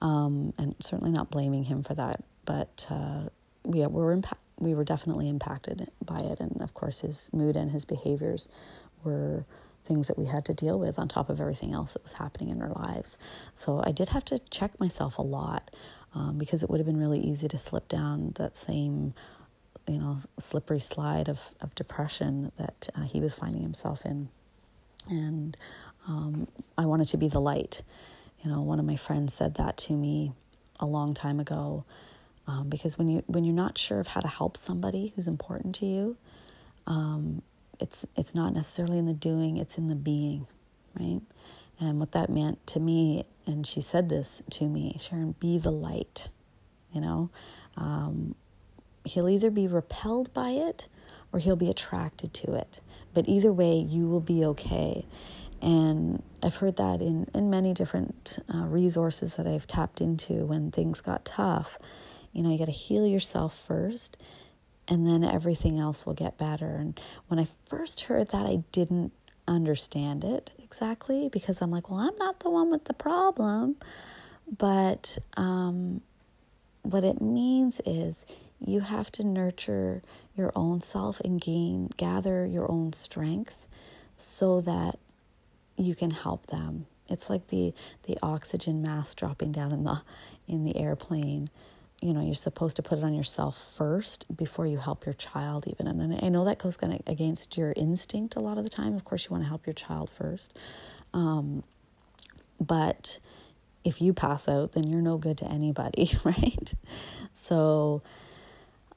Um, 0.00 0.52
and 0.58 0.74
certainly 0.80 1.12
not 1.12 1.30
blaming 1.30 1.64
him 1.64 1.84
for 1.84 1.94
that, 1.94 2.24
but 2.44 2.86
uh, 2.90 3.28
we 3.64 3.86
were 3.86 4.16
impa- 4.16 4.36
we 4.58 4.74
were 4.74 4.84
definitely 4.84 5.28
impacted 5.28 5.90
by 6.04 6.20
it, 6.20 6.40
and 6.40 6.60
of 6.60 6.74
course 6.74 7.00
his 7.00 7.30
mood 7.32 7.56
and 7.56 7.70
his 7.70 7.84
behaviors 7.84 8.48
were 9.04 9.44
things 9.84 10.06
that 10.08 10.18
we 10.18 10.26
had 10.26 10.44
to 10.44 10.54
deal 10.54 10.78
with 10.78 10.98
on 10.98 11.08
top 11.08 11.28
of 11.28 11.40
everything 11.40 11.72
else 11.74 11.94
that 11.94 12.02
was 12.02 12.12
happening 12.12 12.50
in 12.50 12.62
our 12.62 12.70
lives. 12.70 13.18
So 13.54 13.82
I 13.84 13.90
did 13.92 14.08
have 14.10 14.24
to 14.26 14.38
check 14.50 14.78
myself 14.78 15.18
a 15.18 15.22
lot 15.22 15.70
um, 16.14 16.38
because 16.38 16.62
it 16.62 16.70
would 16.70 16.78
have 16.78 16.86
been 16.86 17.00
really 17.00 17.20
easy 17.20 17.48
to 17.48 17.58
slip 17.58 17.88
down 17.88 18.32
that 18.36 18.56
same, 18.56 19.14
you 19.88 19.98
know, 19.98 20.16
slippery 20.38 20.78
slide 20.78 21.28
of, 21.28 21.40
of 21.60 21.74
depression 21.74 22.52
that 22.58 22.88
uh, 22.94 23.02
he 23.02 23.20
was 23.20 23.34
finding 23.34 23.62
himself 23.62 24.04
in. 24.04 24.28
And 25.08 25.56
um, 26.06 26.46
I 26.78 26.86
wanted 26.86 27.08
to 27.08 27.16
be 27.16 27.28
the 27.28 27.40
light. 27.40 27.82
You 28.44 28.50
know, 28.50 28.62
one 28.62 28.78
of 28.78 28.84
my 28.84 28.96
friends 28.96 29.34
said 29.34 29.56
that 29.56 29.76
to 29.78 29.92
me 29.92 30.32
a 30.78 30.86
long 30.86 31.14
time 31.14 31.40
ago. 31.40 31.84
Um, 32.46 32.68
because 32.68 32.98
when 32.98 33.08
you 33.08 33.22
when 33.26 33.44
you're 33.44 33.54
not 33.54 33.78
sure 33.78 34.00
of 34.00 34.08
how 34.08 34.20
to 34.20 34.28
help 34.28 34.56
somebody 34.56 35.12
who's 35.14 35.28
important 35.28 35.74
to 35.76 35.86
you, 35.86 36.16
um, 36.86 37.42
it's 37.78 38.04
it's 38.16 38.34
not 38.34 38.52
necessarily 38.54 38.98
in 38.98 39.06
the 39.06 39.12
doing; 39.12 39.56
it's 39.58 39.78
in 39.78 39.88
the 39.88 39.94
being, 39.94 40.46
right? 40.98 41.20
And 41.80 41.98
what 41.98 42.12
that 42.12 42.30
meant 42.30 42.64
to 42.68 42.80
me, 42.80 43.24
and 43.46 43.66
she 43.66 43.80
said 43.80 44.08
this 44.08 44.42
to 44.50 44.68
me, 44.68 44.96
Sharon, 45.00 45.34
be 45.40 45.58
the 45.58 45.72
light. 45.72 46.28
You 46.92 47.00
know, 47.00 47.30
um, 47.76 48.34
he'll 49.04 49.28
either 49.28 49.50
be 49.50 49.66
repelled 49.66 50.32
by 50.34 50.50
it 50.50 50.88
or 51.32 51.40
he'll 51.40 51.56
be 51.56 51.68
attracted 51.68 52.34
to 52.34 52.54
it. 52.54 52.80
But 53.14 53.28
either 53.28 53.52
way, 53.52 53.76
you 53.76 54.06
will 54.06 54.20
be 54.20 54.44
okay. 54.44 55.06
And 55.60 56.22
I've 56.42 56.56
heard 56.56 56.76
that 56.76 57.00
in, 57.00 57.28
in 57.34 57.48
many 57.50 57.72
different 57.72 58.38
uh, 58.52 58.64
resources 58.66 59.36
that 59.36 59.46
I've 59.46 59.66
tapped 59.66 60.00
into 60.00 60.44
when 60.44 60.70
things 60.70 61.00
got 61.00 61.24
tough. 61.24 61.78
You 62.32 62.42
know, 62.42 62.50
you 62.50 62.58
got 62.58 62.66
to 62.66 62.70
heal 62.70 63.06
yourself 63.06 63.56
first, 63.66 64.16
and 64.88 65.06
then 65.06 65.24
everything 65.24 65.78
else 65.78 66.06
will 66.06 66.14
get 66.14 66.38
better. 66.38 66.76
And 66.76 66.98
when 67.28 67.38
I 67.38 67.46
first 67.66 68.02
heard 68.02 68.28
that, 68.30 68.46
I 68.46 68.62
didn't 68.72 69.12
understand 69.46 70.24
it 70.24 70.50
exactly 70.62 71.28
because 71.30 71.60
I'm 71.60 71.70
like, 71.70 71.90
well, 71.90 72.00
I'm 72.00 72.16
not 72.16 72.40
the 72.40 72.50
one 72.50 72.70
with 72.70 72.84
the 72.84 72.94
problem. 72.94 73.76
But 74.56 75.18
um, 75.36 76.00
what 76.82 77.04
it 77.04 77.20
means 77.20 77.80
is 77.84 78.26
you 78.58 78.80
have 78.80 79.10
to 79.12 79.26
nurture 79.26 80.02
your 80.36 80.52
own 80.54 80.80
self 80.80 81.20
and 81.20 81.40
gain, 81.40 81.90
gather 81.96 82.46
your 82.46 82.70
own 82.70 82.92
strength 82.92 83.66
so 84.16 84.60
that 84.62 84.98
you 85.76 85.94
can 85.94 86.10
help 86.10 86.46
them. 86.46 86.86
It's 87.08 87.28
like 87.28 87.48
the, 87.48 87.74
the 88.04 88.18
oxygen 88.22 88.82
mask 88.82 89.18
dropping 89.18 89.52
down 89.52 89.72
in 89.72 89.84
the 89.84 90.02
in 90.48 90.64
the 90.64 90.76
airplane 90.76 91.50
you 92.02 92.12
know 92.12 92.20
you're 92.20 92.34
supposed 92.34 92.76
to 92.76 92.82
put 92.82 92.98
it 92.98 93.04
on 93.04 93.14
yourself 93.14 93.74
first 93.76 94.26
before 94.36 94.66
you 94.66 94.78
help 94.78 95.06
your 95.06 95.14
child 95.14 95.66
even. 95.66 95.86
And 95.86 96.18
i 96.22 96.28
know 96.28 96.44
that 96.44 96.58
goes 96.58 96.76
kind 96.76 96.92
of 96.92 97.00
against 97.06 97.56
your 97.56 97.72
instinct 97.76 98.36
a 98.36 98.40
lot 98.40 98.58
of 98.58 98.64
the 98.64 98.70
time. 98.70 98.94
Of 98.94 99.04
course 99.04 99.24
you 99.24 99.30
want 99.30 99.44
to 99.44 99.48
help 99.48 99.66
your 99.66 99.74
child 99.74 100.10
first. 100.10 100.52
Um, 101.14 101.62
but 102.60 103.18
if 103.84 104.00
you 104.00 104.12
pass 104.12 104.48
out 104.48 104.72
then 104.72 104.84
you're 104.84 105.02
no 105.02 105.16
good 105.18 105.38
to 105.38 105.46
anybody 105.46 106.10
right? 106.24 106.74
So 107.34 108.02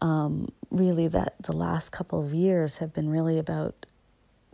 um, 0.02 0.50
really 0.70 1.08
that 1.08 1.36
the 1.42 1.54
last 1.54 1.92
couple 1.92 2.24
of 2.24 2.34
years 2.34 2.78
have 2.78 2.94
been 2.94 3.10
really 3.10 3.40
about 3.40 3.86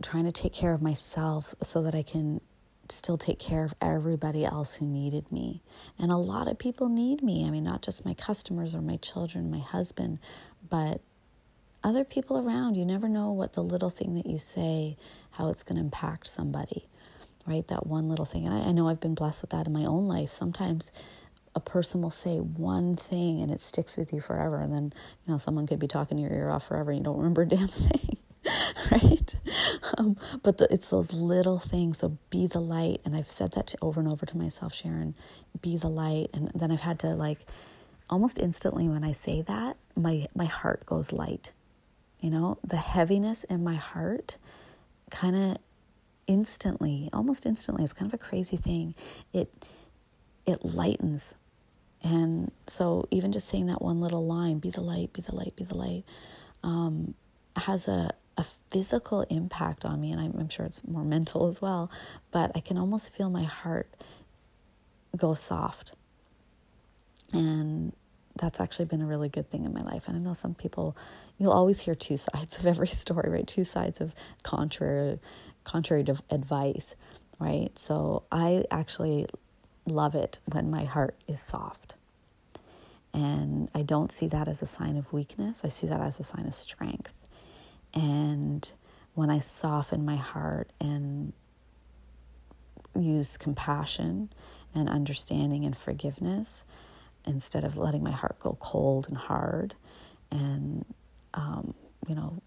trying 0.02 0.24
to 0.24 0.32
take 0.32 0.52
care 0.52 0.72
of 0.72 0.82
myself 0.82 1.54
so 1.62 1.82
that 1.82 1.94
i 1.94 2.02
can 2.02 2.40
still 2.88 3.16
take 3.16 3.38
care 3.38 3.64
of 3.64 3.74
everybody 3.80 4.44
else 4.44 4.74
who 4.74 4.86
needed 4.86 5.30
me. 5.30 5.62
And 5.98 6.10
a 6.10 6.16
lot 6.16 6.48
of 6.48 6.58
people 6.58 6.88
need 6.88 7.22
me. 7.22 7.46
I 7.46 7.50
mean, 7.50 7.64
not 7.64 7.82
just 7.82 8.04
my 8.04 8.14
customers 8.14 8.74
or 8.74 8.80
my 8.80 8.96
children, 8.96 9.50
my 9.50 9.60
husband, 9.60 10.18
but 10.68 11.00
other 11.84 12.04
people 12.04 12.38
around. 12.38 12.76
You 12.76 12.84
never 12.84 13.08
know 13.08 13.30
what 13.30 13.54
the 13.54 13.62
little 13.62 13.90
thing 13.90 14.14
that 14.14 14.26
you 14.26 14.38
say, 14.38 14.96
how 15.32 15.48
it's 15.48 15.62
going 15.62 15.76
to 15.76 15.82
impact 15.82 16.28
somebody, 16.28 16.86
right? 17.46 17.66
That 17.68 17.86
one 17.86 18.08
little 18.08 18.24
thing. 18.24 18.46
And 18.46 18.54
I, 18.54 18.68
I 18.68 18.72
know 18.72 18.88
I've 18.88 19.00
been 19.00 19.14
blessed 19.14 19.42
with 19.42 19.50
that 19.50 19.66
in 19.66 19.72
my 19.72 19.84
own 19.84 20.06
life. 20.06 20.30
Sometimes 20.30 20.90
a 21.54 21.60
person 21.60 22.00
will 22.00 22.10
say 22.10 22.38
one 22.38 22.94
thing 22.94 23.40
and 23.40 23.50
it 23.50 23.60
sticks 23.60 23.96
with 23.96 24.12
you 24.12 24.20
forever. 24.20 24.60
And 24.60 24.72
then, 24.72 24.92
you 25.26 25.32
know, 25.32 25.38
someone 25.38 25.66
could 25.66 25.78
be 25.78 25.88
talking 25.88 26.18
your 26.18 26.32
ear 26.32 26.50
off 26.50 26.66
forever 26.68 26.90
and 26.90 26.98
you 26.98 27.04
don't 27.04 27.18
remember 27.18 27.42
a 27.42 27.48
damn 27.48 27.68
thing. 27.68 28.16
right? 28.90 29.34
Um, 29.98 30.16
but 30.42 30.58
the, 30.58 30.72
it's 30.72 30.90
those 30.90 31.12
little 31.12 31.58
things. 31.58 31.98
So 31.98 32.18
be 32.30 32.46
the 32.46 32.60
light. 32.60 33.00
And 33.04 33.16
I've 33.16 33.30
said 33.30 33.52
that 33.52 33.68
to, 33.68 33.78
over 33.82 34.00
and 34.00 34.10
over 34.10 34.26
to 34.26 34.36
myself, 34.36 34.74
Sharon, 34.74 35.14
be 35.60 35.76
the 35.76 35.88
light. 35.88 36.30
And 36.32 36.50
then 36.54 36.70
I've 36.70 36.80
had 36.80 36.98
to 37.00 37.08
like 37.08 37.38
almost 38.10 38.38
instantly 38.38 38.88
when 38.88 39.04
I 39.04 39.12
say 39.12 39.42
that, 39.42 39.76
my, 39.96 40.26
my 40.34 40.46
heart 40.46 40.86
goes 40.86 41.12
light. 41.12 41.52
You 42.20 42.30
know, 42.30 42.58
the 42.64 42.76
heaviness 42.76 43.44
in 43.44 43.64
my 43.64 43.74
heart 43.74 44.38
kind 45.10 45.36
of 45.36 45.58
instantly, 46.26 47.10
almost 47.12 47.46
instantly, 47.46 47.84
it's 47.84 47.92
kind 47.92 48.10
of 48.10 48.14
a 48.14 48.18
crazy 48.22 48.56
thing. 48.56 48.94
It, 49.32 49.52
it 50.46 50.64
lightens. 50.64 51.34
And 52.02 52.50
so 52.66 53.06
even 53.10 53.32
just 53.32 53.48
saying 53.48 53.66
that 53.66 53.82
one 53.82 54.00
little 54.00 54.24
line, 54.26 54.58
be 54.58 54.70
the 54.70 54.80
light, 54.80 55.12
be 55.12 55.20
the 55.22 55.34
light, 55.34 55.54
be 55.56 55.64
the 55.64 55.76
light, 55.76 56.04
um, 56.62 57.14
has 57.56 57.88
a, 57.88 58.10
a 58.36 58.44
physical 58.70 59.22
impact 59.22 59.84
on 59.84 60.00
me, 60.00 60.12
and 60.12 60.20
I'm, 60.20 60.34
I'm 60.38 60.48
sure 60.48 60.64
it's 60.64 60.86
more 60.86 61.04
mental 61.04 61.46
as 61.48 61.60
well, 61.60 61.90
but 62.30 62.52
I 62.54 62.60
can 62.60 62.78
almost 62.78 63.14
feel 63.14 63.30
my 63.30 63.44
heart 63.44 63.88
go 65.16 65.34
soft. 65.34 65.92
And 67.32 67.92
that's 68.36 68.60
actually 68.60 68.86
been 68.86 69.02
a 69.02 69.06
really 69.06 69.28
good 69.28 69.50
thing 69.50 69.64
in 69.64 69.72
my 69.72 69.82
life. 69.82 70.04
And 70.06 70.16
I 70.16 70.20
know 70.20 70.32
some 70.32 70.54
people, 70.54 70.96
you'll 71.38 71.52
always 71.52 71.80
hear 71.80 71.94
two 71.94 72.16
sides 72.34 72.58
of 72.58 72.66
every 72.66 72.88
story, 72.88 73.30
right? 73.30 73.46
Two 73.46 73.64
sides 73.64 74.00
of 74.00 74.14
contrary, 74.42 75.18
contrary 75.64 76.04
to 76.04 76.16
advice, 76.30 76.94
right? 77.38 77.70
So 77.78 78.24
I 78.32 78.64
actually 78.70 79.26
love 79.86 80.14
it 80.14 80.38
when 80.50 80.70
my 80.70 80.84
heart 80.84 81.16
is 81.26 81.40
soft. 81.40 81.96
And 83.14 83.70
I 83.74 83.82
don't 83.82 84.10
see 84.10 84.26
that 84.28 84.48
as 84.48 84.62
a 84.62 84.66
sign 84.66 84.96
of 84.96 85.12
weakness. 85.12 85.60
I 85.64 85.68
see 85.68 85.86
that 85.86 86.00
as 86.00 86.18
a 86.18 86.22
sign 86.22 86.46
of 86.46 86.54
strength. 86.54 87.10
And 87.94 88.70
when 89.14 89.30
I 89.30 89.40
soften 89.40 90.04
my 90.04 90.16
heart 90.16 90.70
and 90.80 91.32
use 92.98 93.36
compassion 93.36 94.30
and 94.74 94.88
understanding 94.88 95.64
and 95.64 95.76
forgiveness 95.76 96.64
instead 97.26 97.64
of 97.64 97.76
letting 97.76 98.02
my 98.02 98.10
heart 98.10 98.38
go 98.40 98.56
cold 98.60 99.08
and 99.08 99.16
hard 99.16 99.74
and, 100.30 100.84
um, 101.34 101.74
you 102.08 102.14
know, 102.14 102.40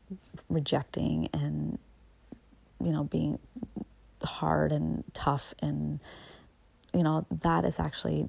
rejecting 0.50 1.30
and, 1.34 1.78
you 2.84 2.92
know, 2.92 3.04
being 3.04 3.40
hard 4.24 4.72
and 4.72 5.04
tough 5.14 5.54
and, 5.60 6.00
you 6.94 7.04
know, 7.04 7.26
that 7.30 7.64
is 7.64 7.80
actually, 7.80 8.26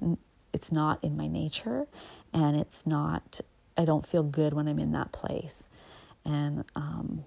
it's 0.53 0.71
not 0.71 1.03
in 1.03 1.17
my 1.17 1.27
nature 1.27 1.87
and 2.33 2.55
it's 2.55 2.85
not, 2.85 3.41
I 3.77 3.85
don't 3.85 4.05
feel 4.05 4.23
good 4.23 4.53
when 4.53 4.67
I'm 4.67 4.79
in 4.79 4.91
that 4.93 5.11
place. 5.11 5.67
And 6.27 6.65
um, 6.75 7.23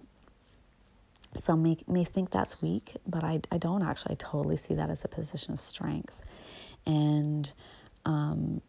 some 1.35 1.63
may, 1.63 1.79
may 1.89 2.05
think 2.05 2.31
that's 2.31 2.61
weak, 2.61 2.97
but 3.07 3.25
I, 3.25 3.41
I 3.51 3.57
don't 3.57 3.83
actually. 3.83 4.13
I 4.13 4.17
totally 4.19 4.57
see 4.57 4.75
that 4.75 4.91
as 4.91 5.05
a 5.05 5.09
position 5.09 5.55
of 5.55 5.61
strength. 5.61 6.15
And 6.87 7.51
um, 8.05 8.61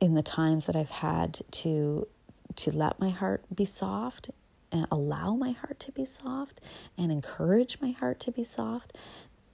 in 0.00 0.14
the 0.14 0.22
times 0.22 0.66
that 0.66 0.76
I've 0.76 0.90
had 0.90 1.40
to 1.52 2.06
to 2.54 2.70
let 2.70 3.00
my 3.00 3.08
heart 3.08 3.42
be 3.54 3.64
soft 3.64 4.30
and 4.70 4.86
allow 4.90 5.36
my 5.36 5.52
heart 5.52 5.78
to 5.80 5.92
be 5.92 6.04
soft 6.04 6.60
and 6.98 7.10
encourage 7.10 7.78
my 7.80 7.92
heart 7.92 8.20
to 8.20 8.32
be 8.32 8.44
soft, 8.44 8.94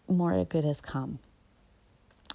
more 0.09 0.45
good 0.45 0.64
has 0.64 0.80
come 0.80 1.21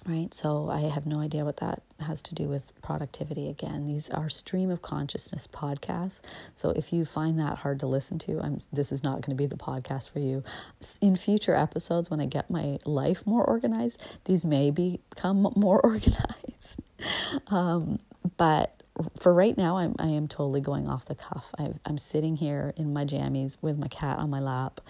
right? 0.06 0.32
So 0.34 0.68
I 0.70 0.82
have 0.82 1.06
no 1.06 1.20
idea 1.20 1.44
what 1.44 1.58
that 1.58 1.82
has 2.00 2.20
to 2.22 2.34
do 2.34 2.44
with 2.44 2.72
productivity 2.82 3.48
again. 3.48 3.86
These 3.86 4.10
are 4.10 4.28
stream 4.28 4.70
of 4.70 4.82
consciousness 4.82 5.46
podcasts. 5.46 6.20
So 6.54 6.70
if 6.70 6.92
you 6.92 7.04
find 7.04 7.38
that 7.38 7.58
hard 7.58 7.80
to 7.80 7.86
listen 7.86 8.18
to, 8.20 8.40
I'm 8.40 8.58
this 8.72 8.92
is 8.92 9.02
not 9.02 9.22
going 9.22 9.30
to 9.30 9.34
be 9.34 9.46
the 9.46 9.56
podcast 9.56 10.10
for 10.10 10.18
you. 10.18 10.42
In 11.00 11.16
future 11.16 11.54
episodes 11.54 12.10
when 12.10 12.20
I 12.20 12.26
get 12.26 12.50
my 12.50 12.78
life 12.84 13.26
more 13.26 13.44
organized, 13.44 14.00
these 14.24 14.44
may 14.44 14.70
become 14.70 15.52
more 15.56 15.80
organized. 15.80 16.80
um, 17.48 17.98
but 18.36 18.83
for 19.18 19.32
right 19.32 19.56
now, 19.56 19.78
I'm 19.78 19.94
I 19.98 20.08
am 20.08 20.28
totally 20.28 20.60
going 20.60 20.88
off 20.88 21.04
the 21.04 21.14
cuff. 21.14 21.46
i 21.58 21.70
am 21.86 21.98
sitting 21.98 22.36
here 22.36 22.72
in 22.76 22.92
my 22.92 23.04
jammies 23.04 23.56
with 23.60 23.78
my 23.78 23.88
cat 23.88 24.18
on 24.18 24.30
my 24.30 24.40
lap, 24.40 24.80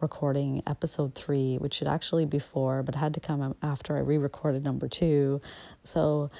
recording 0.00 0.62
episode 0.66 1.14
three, 1.14 1.56
which 1.56 1.74
should 1.74 1.88
actually 1.88 2.24
be 2.24 2.38
four, 2.38 2.82
but 2.82 2.94
had 2.94 3.14
to 3.14 3.20
come 3.20 3.54
after 3.62 3.96
I 3.96 4.00
re-recorded 4.00 4.64
number 4.64 4.88
two. 4.88 5.40
So 5.84 6.30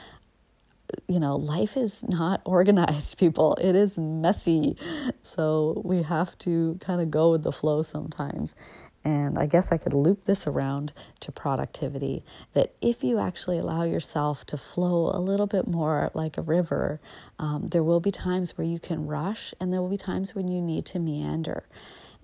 you 1.09 1.21
know, 1.21 1.37
life 1.37 1.77
is 1.77 2.03
not 2.03 2.43
organized, 2.47 3.19
people. 3.19 3.57
It 3.61 3.75
is 3.75 3.99
messy. 3.99 4.77
So 5.23 5.81
we 5.85 6.03
have 6.03 6.37
to 6.39 6.79
kind 6.81 7.01
of 7.01 7.11
go 7.11 7.31
with 7.31 7.43
the 7.43 7.53
flow 7.53 7.83
sometimes. 7.83 8.55
And 9.05 9.39
I 9.39 9.47
guess 9.47 9.73
I 9.73 9.79
could 9.79 9.95
loop 9.95 10.25
this 10.25 10.47
around 10.47 10.93
to 11.21 11.33
productivity 11.33 12.25
that 12.53 12.75
if 12.81 13.03
you 13.03 13.19
actually 13.19 13.59
allow 13.59 13.83
yourself 13.83 14.47
to 14.47 14.57
flow 14.57 15.11
a 15.11 15.19
little 15.19 15.47
bit 15.47 15.67
more 15.67 16.11
like 16.15 16.39
a 16.39 16.43
river, 16.43 17.01
um, 17.39 17.67
there 17.67 17.83
will 17.83 18.01
be 18.01 18.13
times 18.13 18.57
where 18.57 18.67
you 18.67 18.79
can 18.79 19.07
rush 19.07 19.55
and 19.59 19.73
there 19.73 19.81
will 19.81 19.89
be 19.89 19.97
times 19.97 20.35
when 20.35 20.49
you 20.49 20.61
need 20.61 20.87
to 20.87 20.99
meander. 20.99 21.65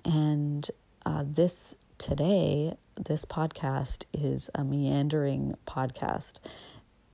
And 0.05 0.71
uh, 1.05 1.25
this 1.27 1.75
today, 1.99 2.77
this 2.97 3.25
podcast 3.25 4.05
is 4.13 4.49
a 4.55 4.65
meandering 4.65 5.57
podcast, 5.67 6.35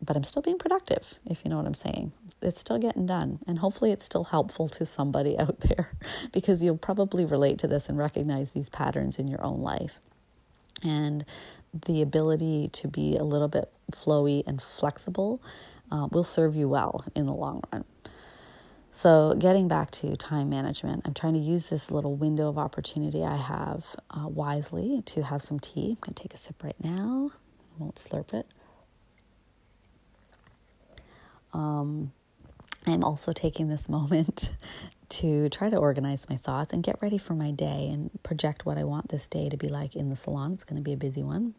but 0.05 0.17
I'm 0.17 0.25
still 0.25 0.43
being 0.43 0.59
productive, 0.59 1.15
if 1.27 1.41
you 1.45 1.51
know 1.51 1.57
what 1.57 1.67
I'm 1.67 1.75
saying 1.75 2.13
it's 2.45 2.61
still 2.61 2.79
getting 2.79 3.07
done. 3.07 3.41
And 3.47 3.59
hopefully, 3.59 3.91
it's 3.91 4.05
still 4.05 4.25
helpful 4.25 4.69
to 4.69 4.85
somebody 4.85 5.39
out 5.39 5.61
there 5.61 5.91
because 6.33 6.63
you'll 6.63 6.79
probably 6.79 7.25
relate 7.25 7.59
to 7.61 7.67
this 7.67 7.89
and 7.89 7.99
recognize 7.99 8.51
these 8.51 8.69
patterns 8.69 9.19
in 9.19 9.27
your 9.27 9.43
own 9.43 9.61
life. 9.61 9.99
And 10.83 11.25
the 11.87 12.03
ability 12.03 12.69
to 12.75 12.89
be 12.89 13.17
a 13.17 13.25
little 13.25 13.49
bit 13.49 13.73
flowy 13.91 14.45
and 14.47 14.61
flexible 14.61 15.43
uh, 15.91 16.09
will 16.11 16.25
serve 16.25 16.55
you 16.55 16.69
well 16.69 17.05
in 17.15 17.27
the 17.27 17.33
long 17.33 17.63
run. 17.73 17.85
So, 18.93 19.35
getting 19.37 19.67
back 19.67 19.91
to 19.93 20.15
time 20.15 20.49
management, 20.51 21.03
I'm 21.05 21.15
trying 21.15 21.33
to 21.33 21.41
use 21.41 21.69
this 21.69 21.91
little 21.91 22.15
window 22.15 22.49
of 22.49 22.59
opportunity 22.59 23.25
I 23.25 23.37
have 23.37 23.97
uh, 24.11 24.29
wisely 24.29 25.03
to 25.07 25.25
have 25.25 25.43
some 25.43 25.59
tea. 25.59 25.91
I'm 25.91 25.99
going 26.01 26.15
to 26.15 26.23
take 26.23 26.33
a 26.33 26.37
sip 26.37 26.63
right 26.63 26.77
now. 26.81 27.33
I 27.35 27.83
won't 27.83 27.97
slurp 27.97 28.33
it. 28.35 28.47
Um, 31.55 32.13
I'm 32.87 33.03
also 33.03 33.33
taking 33.33 33.69
this 33.69 33.89
moment 33.99 34.51
to 35.11 35.49
try 35.49 35.71
to 35.71 35.77
organize 35.77 36.29
my 36.29 36.37
thoughts 36.37 36.73
and 36.73 36.83
get 36.83 37.01
ready 37.01 37.19
for 37.19 37.35
my 37.35 37.51
day 37.51 37.89
and 37.93 38.11
project 38.23 38.67
what 38.67 38.79
I 38.79 38.85
want 38.85 39.09
this 39.09 39.29
day 39.29 39.49
to 39.49 39.57
be 39.57 39.69
like 39.69 39.95
in 39.95 40.09
the 40.11 40.17
salon. 40.17 40.53
It's 40.53 40.65
going 40.65 40.77
to 40.77 40.83
be 40.83 40.93
a 40.93 40.97
busy 40.97 41.23
one, 41.23 41.55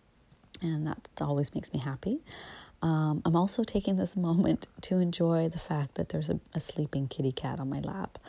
and 0.61 0.85
that 0.85 1.07
always 1.21 1.55
makes 1.55 1.73
me 1.73 1.79
happy. 1.79 2.19
Um, 2.81 3.21
I'm 3.25 3.35
also 3.35 3.63
taking 3.63 3.97
this 3.97 4.15
moment 4.27 4.67
to 4.81 4.99
enjoy 4.99 5.49
the 5.49 5.59
fact 5.59 5.95
that 5.95 6.09
there's 6.09 6.29
a, 6.29 6.39
a 6.53 6.59
sleeping 6.59 7.07
kitty 7.07 7.31
cat 7.31 7.59
on 7.59 7.69
my 7.69 7.79
lap. 7.79 8.19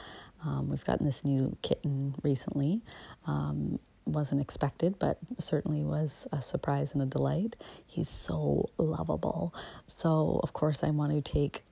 Um, 0.44 0.68
we've 0.68 0.84
gotten 0.84 1.06
this 1.06 1.24
new 1.24 1.56
kitten 1.62 2.14
recently. 2.22 2.82
Um, 3.26 3.80
wasn't 4.06 4.40
expected, 4.40 4.98
but 4.98 5.18
certainly 5.38 5.82
was 5.82 6.26
a 6.32 6.40
surprise 6.40 6.92
and 6.92 7.02
a 7.02 7.06
delight. 7.06 7.56
He's 7.86 8.08
so 8.08 8.68
lovable. 8.78 9.54
So, 9.86 10.40
of 10.42 10.52
course, 10.52 10.82
I 10.84 10.90
want 10.90 11.12
to 11.12 11.20
take 11.20 11.62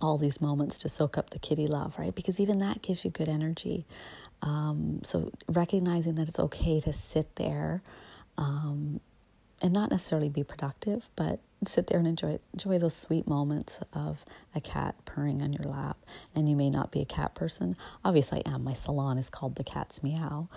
all 0.00 0.18
these 0.18 0.40
moments 0.40 0.78
to 0.78 0.88
soak 0.88 1.18
up 1.18 1.30
the 1.30 1.38
kitty 1.38 1.66
love, 1.66 1.98
right? 1.98 2.14
Because 2.14 2.38
even 2.38 2.58
that 2.60 2.82
gives 2.82 3.04
you 3.04 3.10
good 3.10 3.28
energy. 3.28 3.84
Um, 4.42 5.00
so 5.02 5.32
recognizing 5.48 6.14
that 6.16 6.28
it's 6.28 6.38
okay 6.38 6.80
to 6.80 6.92
sit 6.92 7.34
there 7.36 7.82
um, 8.36 9.00
and 9.60 9.72
not 9.72 9.90
necessarily 9.90 10.28
be 10.28 10.44
productive, 10.44 11.08
but 11.16 11.40
sit 11.66 11.88
there 11.88 11.98
and 11.98 12.06
enjoy 12.06 12.38
enjoy 12.54 12.78
those 12.78 12.94
sweet 12.94 13.26
moments 13.26 13.80
of 13.92 14.24
a 14.54 14.60
cat 14.60 14.94
purring 15.04 15.42
on 15.42 15.52
your 15.52 15.64
lap. 15.64 15.98
And 16.34 16.48
you 16.48 16.54
may 16.54 16.70
not 16.70 16.92
be 16.92 17.00
a 17.00 17.04
cat 17.04 17.34
person. 17.34 17.76
Obviously, 18.04 18.42
I 18.46 18.54
am. 18.54 18.62
My 18.62 18.74
salon 18.74 19.18
is 19.18 19.28
called 19.28 19.56
the 19.56 19.64
Cat's 19.64 20.02
Meow, 20.02 20.48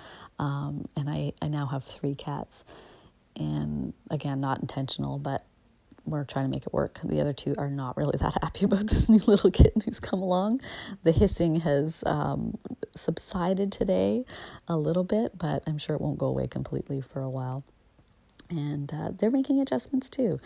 um, 0.42 0.90
and 0.98 1.10
I 1.10 1.34
I 1.42 1.48
now 1.48 1.68
have 1.68 1.86
three 1.86 2.16
cats. 2.16 2.66
And 3.38 3.94
again, 4.10 4.42
not 4.42 4.60
intentional, 4.60 5.18
but 5.18 5.46
we're 6.06 6.26
trying 6.26 6.46
to 6.46 6.52
make 6.52 6.66
it 6.66 6.74
work. 6.74 7.00
The 7.04 7.22
other 7.22 7.34
two 7.34 7.56
are 7.58 7.70
not 7.70 7.96
really 7.96 8.18
that 8.20 8.38
happy 8.42 8.66
about 8.66 8.88
this 8.88 9.08
new 9.08 9.20
little 9.20 9.52
kitten 9.52 9.82
who's 9.82 10.02
come 10.02 10.22
along. 10.22 10.62
The 11.04 11.14
hissing 11.14 11.58
has 11.62 12.04
um, 12.06 12.58
subsided 12.96 13.72
today 13.72 14.26
a 14.68 14.76
little 14.78 15.06
bit, 15.06 15.38
but 15.38 15.64
I'm 15.68 15.78
sure 15.78 15.96
it 15.96 16.02
won't 16.02 16.20
go 16.20 16.28
away 16.28 16.48
completely 16.48 17.02
for 17.02 17.22
a 17.22 17.30
while. 17.30 17.64
And 18.50 18.94
uh, 18.94 19.12
they're 19.18 19.32
making 19.32 19.62
adjustments 19.62 20.10
too. 20.10 20.42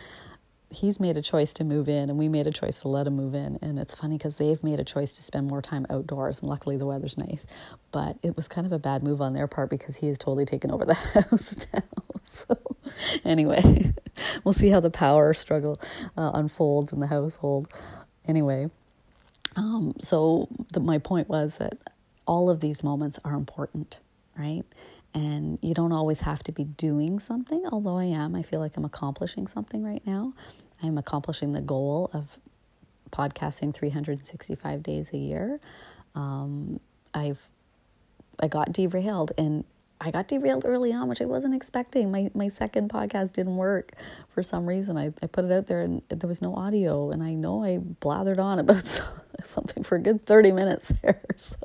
He's 0.75 0.99
made 0.99 1.17
a 1.17 1.21
choice 1.21 1.53
to 1.53 1.63
move 1.63 1.87
in, 1.89 2.09
and 2.09 2.17
we 2.17 2.27
made 2.27 2.47
a 2.47 2.51
choice 2.51 2.81
to 2.81 2.87
let 2.89 3.07
him 3.07 3.15
move 3.15 3.33
in. 3.33 3.57
And 3.61 3.79
it's 3.79 3.95
funny 3.95 4.17
because 4.17 4.37
they've 4.37 4.61
made 4.63 4.79
a 4.79 4.83
choice 4.83 5.13
to 5.13 5.23
spend 5.23 5.47
more 5.47 5.61
time 5.61 5.85
outdoors, 5.89 6.41
and 6.41 6.49
luckily 6.49 6.77
the 6.77 6.85
weather's 6.85 7.17
nice. 7.17 7.45
But 7.91 8.17
it 8.23 8.35
was 8.35 8.47
kind 8.47 8.67
of 8.67 8.73
a 8.73 8.79
bad 8.79 9.03
move 9.03 9.21
on 9.21 9.33
their 9.33 9.47
part 9.47 9.69
because 9.69 9.97
he 9.97 10.07
has 10.07 10.17
totally 10.17 10.45
taken 10.45 10.71
over 10.71 10.85
the 10.85 10.93
house 11.29 11.55
now. 11.73 11.81
So, 12.27 12.57
anyway, 13.23 13.93
we'll 14.43 14.53
see 14.53 14.69
how 14.69 14.79
the 14.79 14.89
power 14.89 15.33
struggle 15.35 15.79
uh, 16.17 16.31
unfolds 16.33 16.91
in 16.91 16.99
the 16.99 17.07
household. 17.07 17.71
Anyway, 18.27 18.71
um, 19.55 19.93
so 19.99 20.47
the, 20.73 20.79
my 20.79 20.97
point 20.97 21.29
was 21.29 21.57
that 21.57 21.77
all 22.27 22.49
of 22.49 22.59
these 22.59 22.83
moments 22.83 23.19
are 23.23 23.33
important, 23.33 23.99
right? 24.37 24.63
And 25.13 25.59
you 25.61 25.73
don't 25.73 25.91
always 25.91 26.21
have 26.21 26.43
to 26.43 26.51
be 26.51 26.63
doing 26.63 27.19
something, 27.19 27.65
although 27.71 27.97
I 27.97 28.05
am. 28.05 28.35
I 28.35 28.41
feel 28.41 28.59
like 28.59 28.75
I'm 28.75 28.85
accomplishing 28.85 29.47
something 29.47 29.83
right 29.83 30.05
now. 30.05 30.33
I'm 30.81 30.97
accomplishing 30.97 31.53
the 31.53 31.61
goal 31.61 32.09
of 32.13 32.39
podcasting 33.11 33.73
365 33.73 34.83
days 34.83 35.11
a 35.13 35.17
year. 35.17 35.59
Um, 36.13 36.79
I've 37.13 37.49
I 38.39 38.47
got 38.47 38.73
derailed 38.73 39.31
and 39.37 39.63
I 40.01 40.11
got 40.11 40.27
derailed 40.27 40.65
early 40.65 40.91
on, 40.91 41.07
which 41.07 41.21
I 41.21 41.25
wasn't 41.25 41.55
expecting. 41.55 42.11
My 42.11 42.29
my 42.33 42.49
second 42.49 42.89
podcast 42.89 43.33
didn't 43.33 43.55
work 43.55 43.93
for 44.29 44.43
some 44.43 44.65
reason. 44.65 44.97
I, 44.97 45.13
I 45.21 45.27
put 45.27 45.45
it 45.45 45.51
out 45.51 45.67
there 45.67 45.81
and 45.81 46.01
there 46.09 46.27
was 46.27 46.41
no 46.41 46.53
audio, 46.55 47.09
and 47.11 47.23
I 47.23 47.33
know 47.33 47.63
I 47.63 47.77
blathered 47.77 48.39
on 48.39 48.59
about 48.59 48.83
something 49.43 49.83
for 49.83 49.95
a 49.95 49.99
good 49.99 50.25
30 50.25 50.51
minutes 50.51 50.91
there. 51.01 51.21
So 51.37 51.57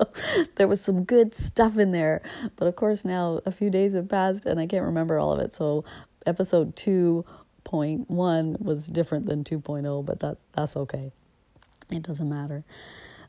there 0.56 0.66
was 0.66 0.80
some 0.80 1.04
good 1.04 1.32
stuff 1.32 1.78
in 1.78 1.92
there. 1.92 2.22
But 2.56 2.66
of 2.66 2.74
course, 2.74 3.04
now 3.04 3.40
a 3.46 3.52
few 3.52 3.70
days 3.70 3.94
have 3.94 4.08
passed 4.08 4.44
and 4.44 4.58
I 4.58 4.66
can't 4.66 4.84
remember 4.84 5.16
all 5.16 5.32
of 5.32 5.38
it. 5.38 5.54
So 5.54 5.84
episode 6.26 6.74
2.1 7.70 8.60
was 8.60 8.86
different 8.86 9.26
than 9.26 9.44
2.0, 9.44 10.04
but 10.04 10.20
that 10.20 10.38
that's 10.52 10.76
okay. 10.76 11.12
It 11.90 12.02
doesn't 12.02 12.28
matter. 12.28 12.64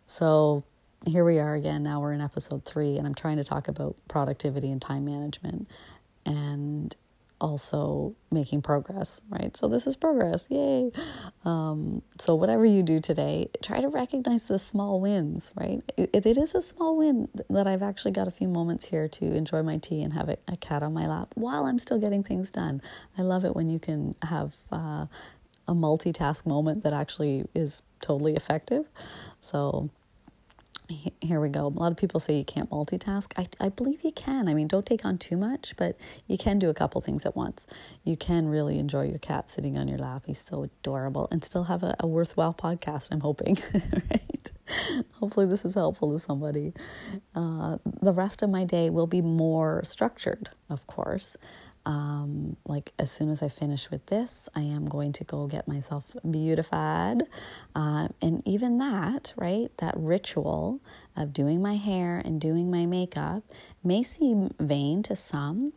So 0.08 0.64
here 1.06 1.26
we 1.26 1.40
are 1.40 1.56
again. 1.56 1.84
Now 1.84 2.00
we're 2.00 2.14
in 2.14 2.22
episode 2.22 2.66
three, 2.66 2.98
and 2.98 3.08
I'm 3.08 3.16
trying 3.16 3.38
to 3.38 3.44
talk 3.44 3.68
about 3.68 3.96
productivity 4.08 4.72
and 4.72 4.82
time 4.82 5.06
management 5.06 5.68
and 6.26 6.96
also 7.42 8.16
making 8.32 8.62
progress, 8.62 9.20
right? 9.30 9.58
So, 9.58 9.68
this 9.68 9.88
is 9.88 9.98
progress. 9.98 10.48
Yay. 10.50 10.92
Um, 11.44 12.02
so, 12.18 12.36
whatever 12.36 12.66
you 12.66 12.84
do 12.84 13.02
today, 13.02 13.50
try 13.62 13.82
to 13.82 13.90
recognize 13.90 14.46
the 14.46 14.60
small 14.60 15.02
wins, 15.02 15.52
right? 15.56 15.82
it, 15.98 16.26
it 16.26 16.38
is 16.38 16.56
a 16.56 16.62
small 16.62 16.98
win 16.98 17.28
that 17.50 17.68
I've 17.68 17.84
actually 17.84 18.12
got 18.12 18.28
a 18.28 18.32
few 18.32 18.48
moments 18.48 18.86
here 18.86 19.08
to 19.08 19.26
enjoy 19.34 19.64
my 19.64 19.78
tea 19.78 20.02
and 20.02 20.14
have 20.14 20.30
a, 20.30 20.38
a 20.48 20.56
cat 20.58 20.84
on 20.84 20.94
my 20.94 21.08
lap 21.08 21.30
while 21.36 21.66
I'm 21.66 21.80
still 21.80 22.00
getting 22.00 22.24
things 22.24 22.50
done. 22.50 22.82
I 23.18 23.22
love 23.24 23.46
it 23.46 23.56
when 23.56 23.70
you 23.70 23.80
can 23.80 24.16
have 24.22 24.54
uh, 24.72 25.08
a 25.68 25.74
multitask 25.74 26.46
moment 26.46 26.84
that 26.84 26.94
actually 26.94 27.46
is 27.54 27.82
totally 28.02 28.36
effective. 28.36 28.86
So, 29.40 29.90
here 31.22 31.40
we 31.40 31.50
go. 31.50 31.68
A 31.68 31.70
lot 31.70 31.92
of 31.92 31.98
people 31.98 32.20
say 32.20 32.36
you 32.36 32.46
can't 32.46 32.70
multitask. 32.70 33.32
I, 33.38 33.48
I 33.60 33.70
believe 33.70 34.04
you 34.04 34.12
can. 34.12 34.48
I 34.48 34.54
mean, 34.54 34.68
don't 34.68 34.86
take 34.86 35.06
on 35.06 35.18
too 35.18 35.38
much, 35.38 35.74
but 35.78 35.98
you 36.28 36.38
can 36.38 36.60
do 36.60 36.70
a 36.70 36.74
couple 36.74 37.02
things 37.02 37.26
at 37.26 37.36
once. 37.36 37.66
You 38.04 38.18
can 38.18 38.48
really 38.48 38.78
enjoy 38.78 39.08
your 39.08 39.20
cat 39.20 39.50
sitting 39.50 39.78
on 39.78 39.88
your 39.88 39.98
lap. 39.98 40.24
He's 40.26 40.44
so 40.44 40.64
adorable 40.64 41.28
and 41.32 41.44
still 41.44 41.66
have 41.66 41.84
a, 41.84 41.96
a 42.00 42.08
worthwhile 42.08 42.54
podcast, 42.54 43.10
I'm 43.12 43.22
hoping. 43.22 43.58
right? 43.74 44.52
Hopefully, 45.20 45.46
this 45.46 45.66
is 45.66 45.74
helpful 45.76 46.14
to 46.14 46.20
somebody. 46.20 46.74
Uh, 47.36 47.78
the 48.02 48.14
rest 48.14 48.42
of 48.42 48.50
my 48.50 48.64
day 48.64 48.90
will 48.90 49.08
be 49.08 49.22
more 49.22 49.82
structured, 49.84 50.50
of 50.70 50.86
course. 50.88 51.36
Um, 51.86 52.58
like 52.66 52.94
as 53.00 53.12
soon 53.12 53.30
as 53.30 53.42
I 53.42 53.50
finish 53.50 53.90
with 53.90 54.06
this, 54.06 54.48
I 54.56 54.62
am 54.62 54.88
going 54.88 55.14
to 55.14 55.24
go 55.24 55.48
get 55.48 55.68
myself 55.68 56.16
beautified. 56.30 57.24
Uh, 57.76 58.10
and 58.22 58.44
even 58.46 58.78
that, 58.78 59.34
right, 59.36 59.76
that 59.78 59.96
ritual 59.98 60.80
of 61.16 61.34
doing 61.34 61.62
my 61.62 61.76
hair 61.76 62.22
and 62.24 62.40
doing 62.40 62.70
my 62.70 62.86
makeup 62.86 63.44
may 63.84 64.04
seem 64.04 64.54
vain 64.60 65.02
to 65.04 65.16
some, 65.16 65.74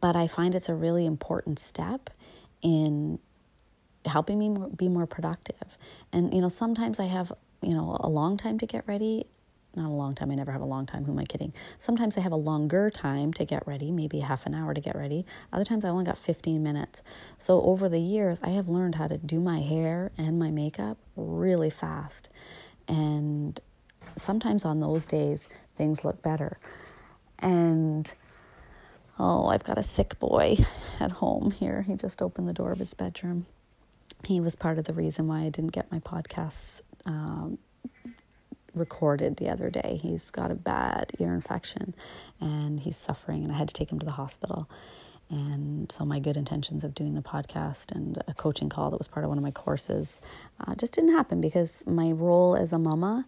but 0.00 0.16
I 0.16 0.26
find 0.26 0.54
it's 0.54 0.68
a 0.68 0.74
really 0.74 1.06
important 1.06 1.58
step 1.58 2.10
in 2.60 3.18
helping 4.04 4.38
me 4.38 4.56
be 4.76 4.88
more 4.88 5.06
productive. 5.06 5.78
And, 6.12 6.34
you 6.34 6.40
know, 6.40 6.48
sometimes 6.48 6.98
I 6.98 7.04
have, 7.04 7.32
you 7.62 7.74
know, 7.74 7.96
a 8.00 8.08
long 8.08 8.36
time 8.36 8.58
to 8.58 8.66
get 8.66 8.86
ready 8.88 9.26
not 9.74 9.86
a 9.86 9.92
long 9.92 10.14
time. 10.14 10.30
I 10.30 10.34
never 10.34 10.52
have 10.52 10.60
a 10.60 10.66
long 10.66 10.86
time. 10.86 11.04
Who 11.04 11.12
am 11.12 11.18
I 11.18 11.24
kidding? 11.24 11.52
Sometimes 11.78 12.16
I 12.16 12.20
have 12.20 12.32
a 12.32 12.36
longer 12.36 12.90
time 12.90 13.32
to 13.34 13.44
get 13.44 13.66
ready, 13.66 13.90
maybe 13.92 14.20
half 14.20 14.46
an 14.46 14.54
hour 14.54 14.74
to 14.74 14.80
get 14.80 14.96
ready. 14.96 15.24
Other 15.52 15.64
times 15.64 15.84
I 15.84 15.88
only 15.88 16.04
got 16.04 16.18
15 16.18 16.62
minutes. 16.62 17.02
So 17.36 17.62
over 17.62 17.88
the 17.88 18.00
years, 18.00 18.38
I 18.42 18.50
have 18.50 18.68
learned 18.68 18.96
how 18.96 19.06
to 19.06 19.18
do 19.18 19.40
my 19.40 19.60
hair 19.60 20.10
and 20.18 20.38
my 20.38 20.50
makeup 20.50 20.98
really 21.16 21.70
fast. 21.70 22.28
And 22.86 23.60
sometimes 24.16 24.64
on 24.64 24.80
those 24.80 25.06
days, 25.06 25.48
things 25.76 26.04
look 26.04 26.22
better. 26.22 26.58
And 27.38 28.12
oh, 29.18 29.46
I've 29.46 29.64
got 29.64 29.78
a 29.78 29.82
sick 29.82 30.18
boy 30.18 30.56
at 31.00 31.12
home 31.12 31.50
here. 31.50 31.82
He 31.82 31.94
just 31.94 32.22
opened 32.22 32.48
the 32.48 32.54
door 32.54 32.72
of 32.72 32.78
his 32.78 32.94
bedroom. 32.94 33.46
he 34.24 34.40
was 34.40 34.56
part 34.56 34.78
of 34.78 34.84
the 34.84 34.94
reason 34.94 35.28
why 35.28 35.42
I 35.42 35.48
didn't 35.48 35.72
get 35.72 35.92
my 35.92 36.00
podcasts 36.00 36.80
um, 37.06 37.58
recorded 38.78 39.36
the 39.36 39.48
other 39.48 39.70
day. 39.70 39.98
He's 40.02 40.30
got 40.30 40.50
a 40.50 40.54
bad 40.54 41.12
ear 41.18 41.34
infection 41.34 41.94
and 42.40 42.80
he's 42.80 42.96
suffering, 42.96 43.42
and 43.44 43.52
I 43.52 43.56
had 43.56 43.68
to 43.68 43.74
take 43.74 43.90
him 43.90 43.98
to 43.98 44.06
the 44.06 44.12
hospital. 44.12 44.68
And 45.30 45.90
so, 45.92 46.04
my 46.04 46.20
good 46.20 46.36
intentions 46.36 46.84
of 46.84 46.94
doing 46.94 47.14
the 47.14 47.20
podcast 47.20 47.92
and 47.92 48.22
a 48.26 48.34
coaching 48.34 48.68
call 48.68 48.90
that 48.90 48.98
was 48.98 49.08
part 49.08 49.24
of 49.24 49.28
one 49.28 49.36
of 49.36 49.44
my 49.44 49.50
courses 49.50 50.20
uh, 50.66 50.74
just 50.74 50.94
didn't 50.94 51.12
happen 51.12 51.40
because 51.40 51.84
my 51.86 52.10
role 52.12 52.56
as 52.56 52.72
a 52.72 52.78
mama 52.78 53.26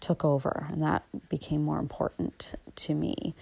took 0.00 0.24
over, 0.24 0.66
and 0.70 0.82
that 0.82 1.04
became 1.28 1.62
more 1.62 1.78
important 1.78 2.54
to 2.74 2.94
me. 2.94 3.34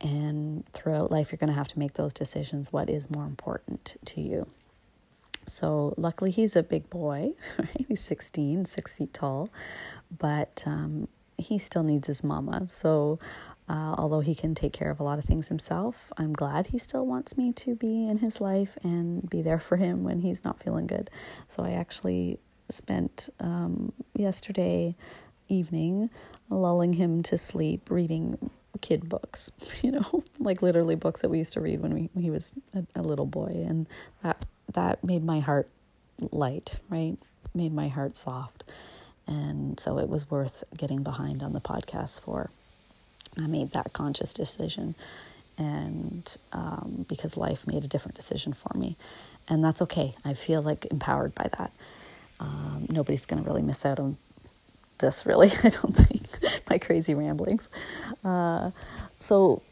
And 0.00 0.66
throughout 0.72 1.10
life, 1.10 1.32
you're 1.32 1.38
going 1.38 1.48
to 1.48 1.54
have 1.54 1.68
to 1.68 1.78
make 1.78 1.94
those 1.94 2.12
decisions 2.12 2.72
what 2.72 2.88
is 2.88 3.10
more 3.10 3.24
important 3.24 3.96
to 4.06 4.20
you. 4.20 4.46
So, 5.46 5.94
luckily, 5.96 6.30
he's 6.30 6.56
a 6.56 6.62
big 6.62 6.88
boy, 6.90 7.32
right? 7.58 7.86
He's 7.88 8.00
16, 8.00 8.64
six 8.64 8.94
feet 8.94 9.12
tall, 9.12 9.50
but 10.16 10.62
um, 10.66 11.08
he 11.36 11.58
still 11.58 11.82
needs 11.82 12.06
his 12.06 12.24
mama. 12.24 12.66
So, 12.68 13.18
uh, 13.68 13.94
although 13.96 14.20
he 14.20 14.34
can 14.34 14.54
take 14.54 14.72
care 14.72 14.90
of 14.90 15.00
a 15.00 15.02
lot 15.02 15.18
of 15.18 15.24
things 15.24 15.48
himself, 15.48 16.12
I'm 16.18 16.34
glad 16.34 16.68
he 16.68 16.78
still 16.78 17.06
wants 17.06 17.36
me 17.36 17.52
to 17.52 17.74
be 17.74 18.06
in 18.08 18.18
his 18.18 18.40
life 18.40 18.76
and 18.82 19.28
be 19.28 19.40
there 19.40 19.60
for 19.60 19.76
him 19.76 20.04
when 20.04 20.20
he's 20.20 20.44
not 20.44 20.62
feeling 20.62 20.86
good. 20.86 21.10
So, 21.48 21.64
I 21.64 21.72
actually 21.72 22.38
spent 22.68 23.28
um, 23.40 23.92
yesterday 24.14 24.96
evening 25.48 26.10
lulling 26.48 26.94
him 26.94 27.22
to 27.22 27.36
sleep 27.36 27.90
reading 27.90 28.50
kid 28.80 29.08
books, 29.08 29.50
you 29.82 29.92
know, 29.92 30.22
like 30.38 30.62
literally 30.62 30.94
books 30.94 31.22
that 31.22 31.28
we 31.28 31.38
used 31.38 31.52
to 31.54 31.60
read 31.60 31.80
when, 31.80 31.94
we, 31.94 32.10
when 32.12 32.22
he 32.24 32.30
was 32.30 32.52
a, 32.74 32.84
a 32.94 33.02
little 33.02 33.26
boy. 33.26 33.64
And 33.66 33.88
that 34.22 34.44
that 34.72 35.02
made 35.04 35.24
my 35.24 35.40
heart 35.40 35.68
light, 36.30 36.78
right? 36.88 37.16
Made 37.54 37.72
my 37.72 37.88
heart 37.88 38.16
soft. 38.16 38.64
And 39.26 39.78
so 39.80 39.98
it 39.98 40.08
was 40.08 40.30
worth 40.30 40.64
getting 40.76 41.02
behind 41.02 41.42
on 41.42 41.52
the 41.52 41.60
podcast 41.60 42.20
for. 42.20 42.50
I 43.38 43.46
made 43.46 43.72
that 43.72 43.92
conscious 43.92 44.32
decision, 44.32 44.94
and 45.58 46.36
um, 46.52 47.04
because 47.08 47.36
life 47.36 47.66
made 47.66 47.84
a 47.84 47.88
different 47.88 48.16
decision 48.16 48.52
for 48.52 48.76
me. 48.76 48.96
And 49.48 49.64
that's 49.64 49.82
okay. 49.82 50.14
I 50.24 50.34
feel 50.34 50.62
like 50.62 50.86
empowered 50.86 51.34
by 51.34 51.48
that. 51.58 51.72
Um, 52.38 52.86
nobody's 52.88 53.26
going 53.26 53.42
to 53.42 53.48
really 53.48 53.62
miss 53.62 53.84
out 53.84 53.98
on 53.98 54.16
this, 54.98 55.26
really, 55.26 55.50
I 55.64 55.68
don't 55.68 55.96
think, 55.96 56.62
my 56.70 56.78
crazy 56.78 57.14
ramblings. 57.14 57.68
Uh, 58.24 58.70
so 59.18 59.62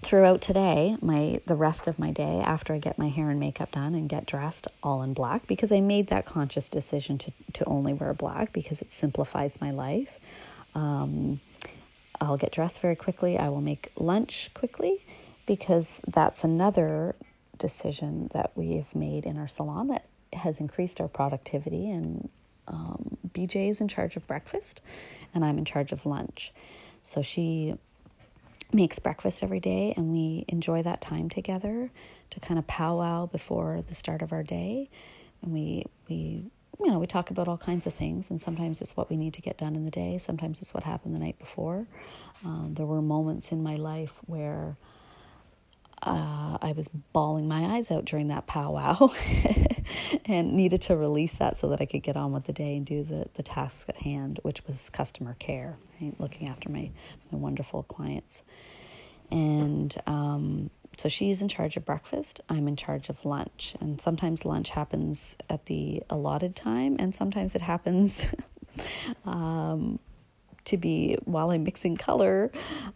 throughout 0.00 0.40
today, 0.40 0.96
my 1.02 1.40
the 1.46 1.54
rest 1.54 1.86
of 1.86 1.98
my 1.98 2.10
day 2.12 2.40
after 2.44 2.72
I 2.72 2.78
get 2.78 2.98
my 2.98 3.08
hair 3.08 3.30
and 3.30 3.40
makeup 3.40 3.72
done 3.72 3.94
and 3.94 4.08
get 4.08 4.26
dressed 4.26 4.68
all 4.82 5.02
in 5.02 5.12
black 5.12 5.46
because 5.46 5.72
I 5.72 5.80
made 5.80 6.08
that 6.08 6.24
conscious 6.24 6.68
decision 6.68 7.18
to 7.18 7.32
to 7.54 7.64
only 7.64 7.92
wear 7.92 8.14
black 8.14 8.52
because 8.52 8.80
it 8.82 8.92
simplifies 8.92 9.60
my 9.60 9.70
life. 9.70 10.18
Um, 10.74 11.40
I'll 12.20 12.36
get 12.36 12.52
dressed 12.52 12.80
very 12.80 12.96
quickly. 12.96 13.38
I 13.38 13.48
will 13.48 13.60
make 13.60 13.92
lunch 13.96 14.50
quickly 14.54 15.04
because 15.46 16.00
that's 16.06 16.44
another 16.44 17.14
decision 17.58 18.28
that 18.32 18.52
we've 18.54 18.94
made 18.94 19.24
in 19.24 19.38
our 19.38 19.48
salon 19.48 19.88
that 19.88 20.04
has 20.32 20.60
increased 20.60 21.00
our 21.00 21.08
productivity. 21.08 21.90
And 21.90 22.28
um, 22.66 23.16
BJ 23.32 23.70
is 23.70 23.80
in 23.80 23.88
charge 23.88 24.16
of 24.16 24.26
breakfast, 24.26 24.82
and 25.34 25.44
I'm 25.44 25.58
in 25.58 25.64
charge 25.64 25.92
of 25.92 26.06
lunch. 26.06 26.52
So 27.02 27.22
she 27.22 27.74
makes 28.72 28.98
breakfast 28.98 29.42
every 29.42 29.60
day 29.60 29.94
and 29.96 30.12
we 30.12 30.44
enjoy 30.48 30.82
that 30.82 31.00
time 31.00 31.28
together 31.28 31.90
to 32.30 32.40
kind 32.40 32.58
of 32.58 32.66
powwow 32.66 33.26
before 33.26 33.82
the 33.88 33.94
start 33.94 34.22
of 34.22 34.32
our 34.32 34.42
day. 34.42 34.90
And 35.42 35.52
we 35.52 35.86
we 36.08 36.44
you 36.80 36.90
know 36.90 36.98
we 36.98 37.06
talk 37.06 37.30
about 37.30 37.48
all 37.48 37.56
kinds 37.56 37.86
of 37.86 37.94
things 37.94 38.30
and 38.30 38.40
sometimes 38.40 38.80
it's 38.80 38.96
what 38.96 39.10
we 39.10 39.16
need 39.16 39.34
to 39.34 39.42
get 39.42 39.58
done 39.58 39.74
in 39.74 39.84
the 39.84 39.90
day 39.90 40.18
sometimes 40.18 40.60
it's 40.60 40.72
what 40.72 40.84
happened 40.84 41.14
the 41.16 41.20
night 41.20 41.38
before. 41.38 41.86
Um, 42.44 42.74
there 42.74 42.86
were 42.86 43.02
moments 43.02 43.52
in 43.52 43.62
my 43.62 43.76
life 43.76 44.18
where 44.26 44.76
uh, 46.02 46.58
I 46.60 46.72
was 46.76 46.88
bawling 47.12 47.48
my 47.48 47.76
eyes 47.76 47.90
out 47.90 48.04
during 48.04 48.28
that 48.28 48.46
powwow 48.46 49.10
and 50.24 50.52
needed 50.52 50.82
to 50.82 50.96
release 50.96 51.34
that 51.36 51.56
so 51.56 51.68
that 51.70 51.80
I 51.80 51.86
could 51.86 52.02
get 52.02 52.16
on 52.16 52.32
with 52.32 52.44
the 52.44 52.52
day 52.52 52.76
and 52.76 52.86
do 52.86 53.02
the, 53.02 53.26
the 53.34 53.42
tasks 53.42 53.86
at 53.88 53.96
hand, 53.96 54.40
which 54.42 54.66
was 54.66 54.90
customer 54.90 55.34
care, 55.38 55.76
right? 56.00 56.14
looking 56.18 56.48
after 56.48 56.68
my, 56.70 56.90
my 57.30 57.38
wonderful 57.38 57.82
clients. 57.82 58.42
And 59.30 59.94
um, 60.06 60.70
so 60.96 61.08
she's 61.08 61.42
in 61.42 61.48
charge 61.48 61.76
of 61.76 61.84
breakfast. 61.84 62.40
I'm 62.48 62.68
in 62.68 62.76
charge 62.76 63.08
of 63.08 63.24
lunch. 63.24 63.76
And 63.80 64.00
sometimes 64.00 64.44
lunch 64.44 64.70
happens 64.70 65.36
at 65.50 65.66
the 65.66 66.02
allotted 66.10 66.56
time, 66.56 66.96
and 66.98 67.14
sometimes 67.14 67.54
it 67.54 67.60
happens 67.60 68.26
um, 69.24 69.98
to 70.68 70.76
be 70.76 71.16
while 71.24 71.50
I'm 71.50 71.64
mixing 71.64 71.96
color 71.96 72.50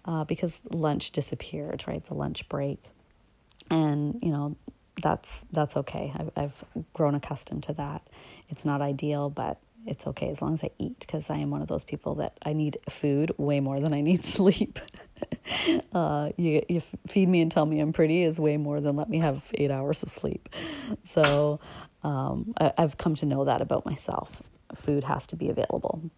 uh, 0.05 0.25
because 0.25 0.61
lunch 0.71 1.11
disappeared, 1.13 1.85
right? 1.87 2.05
The 2.05 2.15
lunch 2.15 2.49
break. 2.49 2.83
And, 3.71 4.19
you 4.23 4.31
know, 4.31 4.57
that's 5.03 5.45
that's 5.53 5.77
okay. 5.79 6.13
I've, 6.15 6.31
I've 6.37 6.65
grown 6.93 7.15
accustomed 7.15 7.63
to 7.65 7.73
that. 7.75 8.03
It's 8.49 8.65
not 8.65 8.83
ideal, 8.83 9.31
but 9.31 9.59
it's 9.87 10.07
okay 10.07 10.29
as 10.29 10.41
long 10.41 10.55
as 10.55 10.63
I 10.63 10.71
eat 10.79 11.01
because 11.01 11.31
I 11.31 11.39
am 11.39 11.51
one 11.51 11.63
of 11.63 11.69
those 11.69 11.85
people 11.85 12.17
that 12.17 12.39
I 12.43 12.53
need 12.53 12.79
food 12.89 13.33
way 13.39 13.61
more 13.61 13.81
than 13.81 13.95
I 13.95 14.01
need 14.01 14.25
sleep. 14.25 14.79
uh, 15.93 16.31
you, 16.37 16.63
you 16.69 16.83
feed 17.09 17.29
me 17.29 17.41
and 17.41 17.51
tell 17.51 17.67
me 17.67 17.81
I'm 17.81 17.93
pretty 17.93 18.23
is 18.23 18.39
way 18.39 18.57
more 18.57 18.81
than 18.81 18.97
let 18.97 19.09
me 19.09 19.19
have 19.19 19.43
eight 19.55 19.71
hours 19.71 20.03
of 20.03 20.11
sleep. 20.11 20.49
So 21.05 21.61
um, 22.05 22.53
I, 22.61 22.73
I've 22.79 22.99
come 22.99 23.15
to 23.17 23.27
know 23.27 23.45
that 23.45 23.61
about 23.61 23.87
myself. 23.87 24.31
Food 24.75 25.05
has 25.05 25.27
to 25.29 25.37
be 25.37 25.49
available 25.49 26.11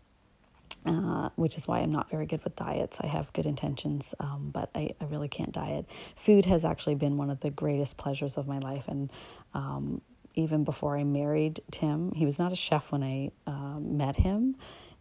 uh, 0.87 1.31
which 1.37 1.57
is 1.57 1.67
why 1.67 1.81
I'm 1.81 1.91
not 1.91 2.11
very 2.11 2.27
good 2.27 2.45
with 2.45 2.57
diets. 2.57 2.99
I 3.01 3.07
have 3.07 3.33
good 3.33 3.47
intentions, 3.47 4.15
um, 4.21 4.51
but 4.53 4.71
I, 4.75 4.95
I, 5.01 5.05
really 5.07 5.29
can't 5.29 5.53
diet. 5.53 5.87
Food 6.15 6.45
has 6.45 6.65
actually 6.65 6.97
been 6.97 7.17
one 7.17 7.31
of 7.31 7.41
the 7.41 7.51
greatest 7.51 7.97
pleasures 7.97 8.37
of 8.37 8.47
my 8.47 8.59
life. 8.59 8.87
And 8.89 9.11
um, 9.55 10.03
even 10.35 10.65
before 10.65 10.99
I 10.99 11.05
married 11.05 11.61
Tim, 11.71 12.13
he 12.13 12.27
was 12.27 12.39
not 12.39 12.53
a 12.53 12.57
chef 12.57 12.93
when 12.93 13.03
I 13.03 13.31
uh, 13.47 13.79
met 13.81 14.17
him, 14.17 14.57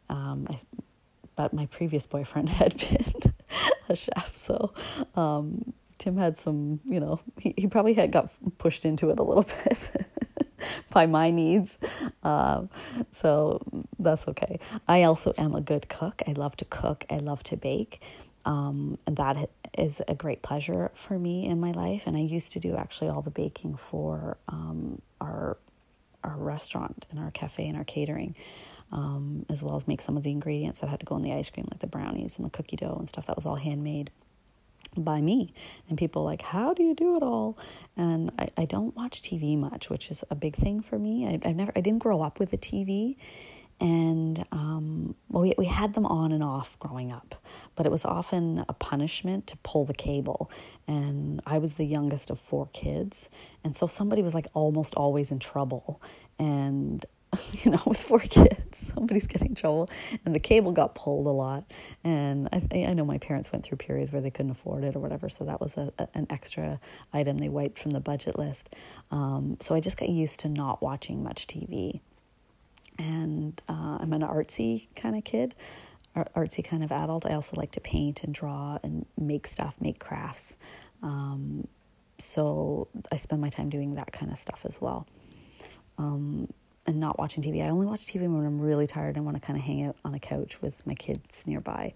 um, 0.10 0.48
I, 0.50 0.58
but 1.36 1.54
my 1.54 1.66
previous 1.66 2.06
boyfriend 2.06 2.50
had 2.62 2.78
been 2.78 3.34
a 3.90 3.96
chef. 3.96 4.36
So 4.36 4.74
um, 5.16 5.74
Tim 5.98 6.18
had 6.18 6.38
some, 6.38 6.80
you 6.86 7.00
know, 7.00 7.20
he, 7.38 7.54
he 7.58 7.68
probably 7.68 7.94
had 7.94 8.12
got 8.12 8.32
pushed 8.58 8.86
into 8.86 9.10
it 9.10 9.20
a 9.20 9.24
little 9.24 9.44
bit 9.66 9.90
by 10.92 11.06
my 11.06 11.32
needs. 11.32 11.78
Um, 12.24 12.70
so 13.12 13.62
that's 14.00 14.28
okay. 14.28 14.60
I 14.88 15.04
also 15.04 15.34
am 15.38 15.56
a 15.56 15.62
good 15.62 15.90
cook. 15.90 16.22
I 16.28 16.34
love 16.34 16.56
to 16.58 16.66
cook, 16.66 17.06
I 17.10 17.18
love 17.18 17.44
to 17.44 17.58
bake. 17.58 18.02
Um, 18.46 18.98
and 19.08 19.16
that 19.18 19.50
is 19.78 20.02
a 20.08 20.16
great 20.16 20.42
pleasure 20.42 20.92
for 20.94 21.18
me 21.18 21.46
in 21.46 21.60
my 21.60 21.72
life. 21.72 22.04
And 22.06 22.18
I 22.18 22.22
used 22.22 22.52
to 22.54 22.60
do 22.60 22.76
actually 22.76 23.10
all 23.10 23.22
the 23.22 23.32
baking 23.32 23.76
for 23.76 24.38
um, 24.48 25.02
our 25.22 25.58
our 26.24 26.38
restaurant 26.38 27.06
and 27.12 27.20
our 27.20 27.32
cafe 27.32 27.68
and 27.68 27.78
our 27.78 27.84
catering, 27.84 28.34
um, 28.94 29.46
as 29.50 29.62
well 29.62 29.76
as 29.76 29.88
make 29.90 30.00
some 30.00 30.16
of 30.16 30.24
the 30.24 30.32
ingredients 30.32 30.80
that 30.80 30.90
had 30.90 31.02
to 31.02 31.06
go 31.06 31.18
in 31.18 31.22
the 31.22 31.34
ice 31.34 31.50
cream, 31.50 31.68
like 31.70 31.80
the 31.80 31.88
brownies 31.88 32.38
and 32.38 32.46
the 32.46 32.50
cookie 32.50 32.78
dough 32.78 32.96
and 32.98 33.10
stuff. 33.10 33.28
That 33.28 33.36
was 33.36 33.46
all 33.46 33.56
handmade 33.56 34.10
by 34.98 35.22
me. 35.22 35.54
And 35.90 35.98
people 35.98 36.24
like 36.24 36.42
how 36.42 36.74
do 36.74 36.84
you 36.84 36.94
do 36.96 37.16
it 37.16 37.24
all? 37.24 37.58
And 37.96 38.32
I, 38.40 38.48
I 38.58 38.66
don't 38.66 38.96
watch 38.96 39.22
tv 39.22 39.58
much 39.58 39.90
which 39.90 40.12
is 40.12 40.24
a 40.30 40.36
big 40.36 40.56
thing 40.56 40.82
for 40.82 40.98
me. 40.98 41.28
I, 41.28 41.50
i've 41.50 41.56
never 41.56 41.72
i 41.76 41.82
didn't 41.82 42.00
grow 42.00 42.22
up 42.22 42.40
with 42.40 42.54
a 42.54 42.58
tv 42.58 43.16
and 43.80 44.46
um, 44.52 45.16
well, 45.30 45.44
we, 45.44 45.54
we 45.58 45.66
had 45.66 45.94
them 45.94 46.06
on 46.06 46.32
and 46.32 46.44
off 46.44 46.78
growing 46.80 47.12
up 47.12 47.36
but 47.76 47.86
it 47.86 47.92
was 47.92 48.06
often 48.06 48.64
a 48.70 48.74
punishment 48.74 49.48
to 49.48 49.58
pull 49.58 49.86
the 49.86 49.94
cable. 49.94 50.52
And 50.88 51.42
i 51.46 51.58
was 51.58 51.74
the 51.74 51.86
youngest 51.86 52.30
of 52.30 52.40
four 52.40 52.68
kids. 52.74 53.30
And 53.64 53.76
so 53.76 53.88
somebody 53.88 54.22
was 54.22 54.34
like 54.34 54.48
almost 54.54 54.96
always 54.96 55.32
in 55.32 55.40
trouble. 55.40 56.02
And 56.40 57.06
you 57.54 57.72
know, 57.72 57.82
with 57.86 58.02
four 58.02 58.20
kids, 58.20 58.92
somebody's 58.96 59.28
getting 59.28 59.56
trouble, 59.56 59.90
and 60.26 60.34
the 60.34 60.40
cable 60.40 60.72
got 60.72 60.96
pulled 60.96 61.28
a 61.28 61.32
lot. 61.32 61.64
And 62.04 62.50
I, 62.52 62.86
I 62.88 62.94
know 62.94 63.06
my 63.06 63.18
parents 63.18 63.52
went 63.52 63.64
through 63.66 63.78
periods 63.78 64.12
where 64.12 64.22
they 64.22 64.32
couldn't 64.32 64.52
afford 64.52 64.84
it 64.84 64.96
or 64.96 65.00
whatever, 65.00 65.30
so 65.30 65.46
that 65.46 65.60
was 65.62 65.78
a, 65.78 65.92
an 66.14 66.28
extra 66.30 66.80
item 67.14 67.38
they 67.38 67.50
wiped 67.50 67.80
from 67.80 67.92
the 67.92 68.00
budget 68.00 68.38
list. 68.38 68.76
Um, 69.12 69.58
so 69.60 69.76
I 69.76 69.80
just 69.80 69.98
got 69.98 70.10
used 70.10 70.40
to 70.42 70.50
not 70.50 70.82
watching 70.82 71.24
much 71.24 71.48
TV. 71.48 72.02
And 73.00 73.60
uh, 73.68 73.98
I'm 74.02 74.14
an 74.14 74.22
artsy 74.22 74.88
kind 74.96 75.16
of 75.16 75.24
kid, 75.24 75.56
artsy 76.16 76.64
kind 76.64 76.84
of 76.84 76.92
adult. 76.92 77.26
I 77.26 77.34
also 77.34 77.56
like 77.58 77.72
to 77.72 77.82
paint 77.82 78.24
and 78.24 78.34
draw 78.34 78.78
and 78.84 79.06
make 79.18 79.48
stuff, 79.48 79.78
make 79.82 80.00
crafts. 80.00 80.56
Um, 81.02 81.68
so 82.20 82.88
I 83.12 83.18
spend 83.18 83.42
my 83.42 83.50
time 83.50 83.70
doing 83.70 83.96
that 83.96 84.12
kind 84.12 84.32
of 84.32 84.38
stuff 84.38 84.62
as 84.66 84.80
well. 84.80 85.08
Um, 85.98 86.50
and 86.86 87.00
not 87.00 87.18
watching 87.18 87.44
TV. 87.44 87.64
I 87.64 87.70
only 87.70 87.86
watch 87.86 88.06
TV 88.06 88.22
when 88.22 88.46
I'm 88.46 88.60
really 88.60 88.88
tired 88.88 89.16
and 89.16 89.26
want 89.26 89.40
to 89.40 89.46
kind 89.46 89.58
of 89.58 89.64
hang 89.64 89.84
out 89.84 89.96
on 90.04 90.14
a 90.14 90.20
couch 90.20 90.62
with 90.62 90.86
my 90.86 90.96
kids 90.96 91.48
nearby. 91.48 91.94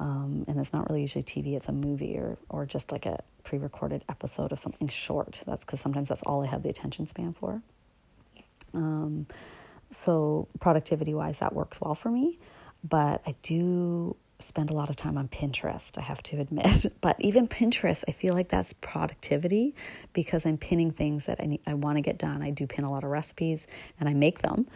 Um, 0.00 0.44
and 0.48 0.58
it's 0.58 0.72
not 0.72 0.88
really 0.88 1.02
usually 1.02 1.22
TV, 1.22 1.54
it's 1.54 1.68
a 1.68 1.72
movie 1.72 2.16
or, 2.18 2.36
or 2.48 2.66
just 2.66 2.90
like 2.90 3.06
a 3.06 3.22
pre 3.44 3.58
recorded 3.58 4.04
episode 4.08 4.50
of 4.50 4.58
something 4.58 4.88
short. 4.88 5.40
That's 5.46 5.64
because 5.64 5.80
sometimes 5.80 6.08
that's 6.08 6.22
all 6.22 6.42
I 6.42 6.46
have 6.46 6.62
the 6.62 6.68
attention 6.68 7.06
span 7.06 7.34
for. 7.34 7.62
Um, 8.74 9.26
so, 9.90 10.48
productivity 10.58 11.14
wise, 11.14 11.38
that 11.38 11.54
works 11.54 11.80
well 11.80 11.94
for 11.94 12.10
me. 12.10 12.38
But 12.82 13.22
I 13.26 13.36
do 13.42 14.16
spend 14.42 14.70
a 14.70 14.74
lot 14.74 14.90
of 14.90 14.96
time 14.96 15.16
on 15.16 15.28
Pinterest, 15.28 15.96
I 15.98 16.02
have 16.02 16.22
to 16.24 16.40
admit. 16.40 16.86
But 17.00 17.16
even 17.20 17.48
Pinterest, 17.48 18.04
I 18.08 18.12
feel 18.12 18.34
like 18.34 18.48
that's 18.48 18.72
productivity 18.74 19.74
because 20.12 20.46
I'm 20.46 20.58
pinning 20.58 20.90
things 20.90 21.26
that 21.26 21.40
I, 21.40 21.46
need, 21.46 21.60
I 21.66 21.74
want 21.74 21.96
to 21.96 22.00
get 22.02 22.18
done. 22.18 22.42
I 22.42 22.50
do 22.50 22.66
pin 22.66 22.84
a 22.84 22.90
lot 22.90 23.04
of 23.04 23.10
recipes 23.10 23.66
and 23.98 24.08
I 24.08 24.14
make 24.14 24.40
them. 24.40 24.66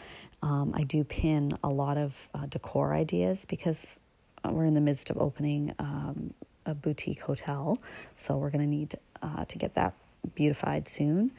Um, 0.42 0.72
I 0.74 0.82
do 0.84 1.04
pin 1.04 1.52
a 1.62 1.68
lot 1.68 1.98
of 1.98 2.28
uh, 2.34 2.46
decor 2.46 2.94
ideas 2.94 3.44
because 3.44 4.00
we're 4.44 4.64
in 4.64 4.74
the 4.74 4.80
midst 4.80 5.10
of 5.10 5.18
opening 5.18 5.74
um, 5.78 6.34
a 6.64 6.74
boutique 6.74 7.20
hotel. 7.20 7.78
So 8.16 8.36
we're 8.36 8.50
going 8.50 8.64
to 8.64 8.70
need 8.70 8.96
uh, 9.22 9.44
to 9.44 9.58
get 9.58 9.74
that 9.74 9.94
beautified 10.34 10.88
soon. 10.88 11.30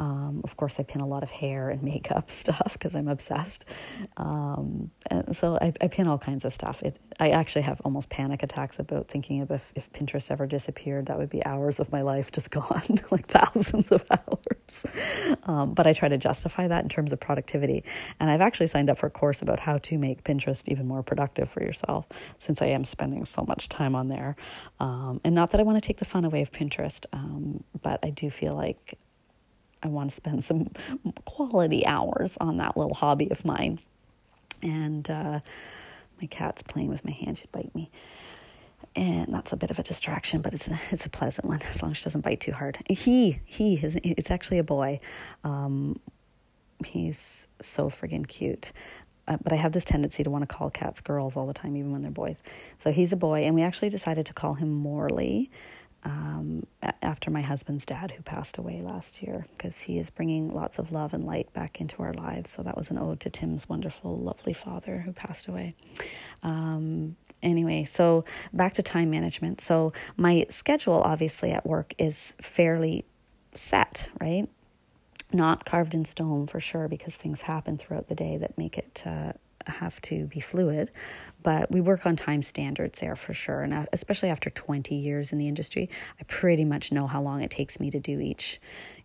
Um, 0.00 0.40
of 0.44 0.56
course, 0.56 0.80
I 0.80 0.82
pin 0.82 1.02
a 1.02 1.06
lot 1.06 1.22
of 1.22 1.30
hair 1.30 1.68
and 1.68 1.82
makeup 1.82 2.30
stuff 2.42 2.72
because 2.72 2.94
I'm 2.94 3.06
obsessed. 3.06 3.66
Um, 4.16 4.90
and 5.10 5.36
so 5.36 5.58
I, 5.60 5.74
I, 5.78 5.88
pin 5.88 6.06
all 6.06 6.16
kinds 6.16 6.46
of 6.46 6.54
stuff. 6.54 6.82
It, 6.82 6.96
I 7.18 7.28
actually 7.30 7.62
have 7.62 7.82
almost 7.84 8.08
panic 8.08 8.42
attacks 8.42 8.78
about 8.78 9.08
thinking 9.08 9.42
of 9.42 9.50
if, 9.50 9.72
if 9.76 9.92
Pinterest 9.92 10.30
ever 10.30 10.46
disappeared, 10.46 11.06
that 11.06 11.18
would 11.18 11.28
be 11.28 11.44
hours 11.44 11.80
of 11.80 11.92
my 11.92 12.00
life 12.00 12.32
just 12.32 12.50
gone, 12.60 12.82
like 13.10 13.26
thousands 13.26 13.92
of 13.92 14.02
hours. 14.10 14.86
Um, 15.44 15.74
but 15.74 15.86
I 15.86 15.92
try 15.92 16.08
to 16.08 16.16
justify 16.16 16.66
that 16.66 16.82
in 16.82 16.88
terms 16.88 17.12
of 17.12 17.20
productivity. 17.20 17.84
And 18.18 18.30
I've 18.30 18.40
actually 18.40 18.68
signed 18.68 18.88
up 18.88 18.96
for 18.96 19.06
a 19.06 19.10
course 19.10 19.42
about 19.42 19.60
how 19.60 19.76
to 19.76 19.98
make 19.98 20.24
Pinterest 20.24 20.66
even 20.68 20.88
more 20.88 21.02
productive 21.02 21.50
for 21.50 21.62
yourself 21.62 22.06
since 22.38 22.62
I 22.62 22.68
am 22.68 22.84
spending 22.84 23.26
so 23.26 23.44
much 23.46 23.68
time 23.68 23.94
on 23.94 24.08
there. 24.08 24.36
Um, 24.78 25.20
and 25.24 25.34
not 25.34 25.50
that 25.50 25.60
I 25.60 25.64
want 25.64 25.76
to 25.76 25.86
take 25.86 25.98
the 25.98 26.06
fun 26.06 26.24
away 26.24 26.40
of 26.40 26.52
Pinterest, 26.52 27.04
um, 27.12 27.64
but 27.82 28.00
I 28.02 28.08
do 28.08 28.30
feel 28.30 28.54
like 28.54 28.96
I 29.82 29.88
want 29.88 30.10
to 30.10 30.16
spend 30.16 30.44
some 30.44 30.68
quality 31.24 31.86
hours 31.86 32.36
on 32.40 32.58
that 32.58 32.76
little 32.76 32.94
hobby 32.94 33.30
of 33.30 33.44
mine. 33.44 33.80
And 34.62 35.08
uh, 35.08 35.40
my 36.20 36.26
cat's 36.26 36.62
playing 36.62 36.88
with 36.88 37.04
my 37.04 37.12
hand; 37.12 37.38
she'd 37.38 37.50
bite 37.52 37.74
me, 37.74 37.90
and 38.94 39.32
that's 39.32 39.52
a 39.52 39.56
bit 39.56 39.70
of 39.70 39.78
a 39.78 39.82
distraction, 39.82 40.42
but 40.42 40.52
it's 40.52 40.70
a, 40.70 40.78
it's 40.90 41.06
a 41.06 41.10
pleasant 41.10 41.46
one 41.46 41.60
as 41.62 41.82
long 41.82 41.92
as 41.92 41.98
she 41.98 42.04
doesn't 42.04 42.22
bite 42.22 42.40
too 42.40 42.52
hard. 42.52 42.78
He 42.88 43.40
he 43.46 43.76
is 43.76 43.98
it's 44.02 44.30
actually 44.30 44.58
a 44.58 44.64
boy. 44.64 45.00
Um, 45.44 45.98
he's 46.84 47.46
so 47.60 47.88
friggin' 47.88 48.26
cute. 48.26 48.72
Uh, 49.28 49.36
but 49.42 49.52
I 49.52 49.56
have 49.56 49.70
this 49.70 49.84
tendency 49.84 50.24
to 50.24 50.30
want 50.30 50.42
to 50.48 50.52
call 50.52 50.70
cats 50.70 51.00
girls 51.00 51.36
all 51.36 51.46
the 51.46 51.52
time, 51.52 51.76
even 51.76 51.92
when 51.92 52.02
they're 52.02 52.10
boys. 52.10 52.42
So 52.80 52.90
he's 52.90 53.12
a 53.12 53.16
boy, 53.16 53.44
and 53.44 53.54
we 53.54 53.62
actually 53.62 53.90
decided 53.90 54.26
to 54.26 54.34
call 54.34 54.54
him 54.54 54.72
Morley 54.72 55.50
um, 56.04 56.66
after 57.02 57.30
my 57.30 57.42
husband's 57.42 57.84
dad, 57.84 58.12
who 58.12 58.22
passed 58.22 58.58
away 58.58 58.80
last 58.80 59.22
year, 59.22 59.46
because 59.56 59.82
he 59.82 59.98
is 59.98 60.10
bringing 60.10 60.52
lots 60.52 60.78
of 60.78 60.92
love 60.92 61.12
and 61.12 61.24
light 61.24 61.52
back 61.52 61.80
into 61.80 62.02
our 62.02 62.14
lives. 62.14 62.50
So 62.50 62.62
that 62.62 62.76
was 62.76 62.90
an 62.90 62.98
ode 62.98 63.20
to 63.20 63.30
Tim's 63.30 63.68
wonderful, 63.68 64.16
lovely 64.16 64.54
father 64.54 65.00
who 65.00 65.12
passed 65.12 65.46
away. 65.46 65.74
Um, 66.42 67.16
anyway, 67.42 67.84
so 67.84 68.24
back 68.52 68.72
to 68.74 68.82
time 68.82 69.10
management. 69.10 69.60
So 69.60 69.92
my 70.16 70.46
schedule, 70.48 71.02
obviously, 71.04 71.50
at 71.52 71.66
work 71.66 71.94
is 71.98 72.34
fairly 72.40 73.04
set, 73.52 74.08
right? 74.20 74.48
Not 75.32 75.64
carved 75.64 75.94
in 75.94 76.04
stone 76.04 76.46
for 76.46 76.60
sure, 76.60 76.88
because 76.88 77.14
things 77.14 77.42
happen 77.42 77.76
throughout 77.76 78.08
the 78.08 78.14
day 78.14 78.36
that 78.38 78.56
make 78.56 78.78
it. 78.78 79.02
Uh, 79.04 79.32
have 79.66 80.00
to 80.02 80.26
be 80.26 80.40
fluid, 80.40 80.90
but 81.42 81.70
we 81.70 81.80
work 81.80 82.06
on 82.06 82.16
time 82.16 82.42
standards 82.42 83.00
there 83.00 83.16
for 83.16 83.34
sure. 83.34 83.62
And 83.62 83.88
especially 83.92 84.30
after 84.30 84.50
20 84.50 84.94
years 84.94 85.32
in 85.32 85.38
the 85.38 85.48
industry, 85.48 85.88
I 86.20 86.24
pretty 86.24 86.64
much 86.64 86.92
know 86.92 87.06
how 87.06 87.22
long 87.22 87.42
it 87.42 87.50
takes 87.50 87.80
me 87.80 87.90
to 87.90 88.00
do 88.00 88.20
each 88.20 88.60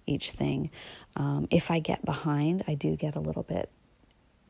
each 0.08 0.32
thing. 0.32 0.70
Um, 1.16 1.48
if 1.50 1.72
I 1.72 1.80
get 1.80 2.06
behind, 2.06 2.64
I 2.68 2.76
do 2.76 2.96
get 2.96 3.16
a 3.16 3.20
little 3.20 3.42
bit 3.42 3.72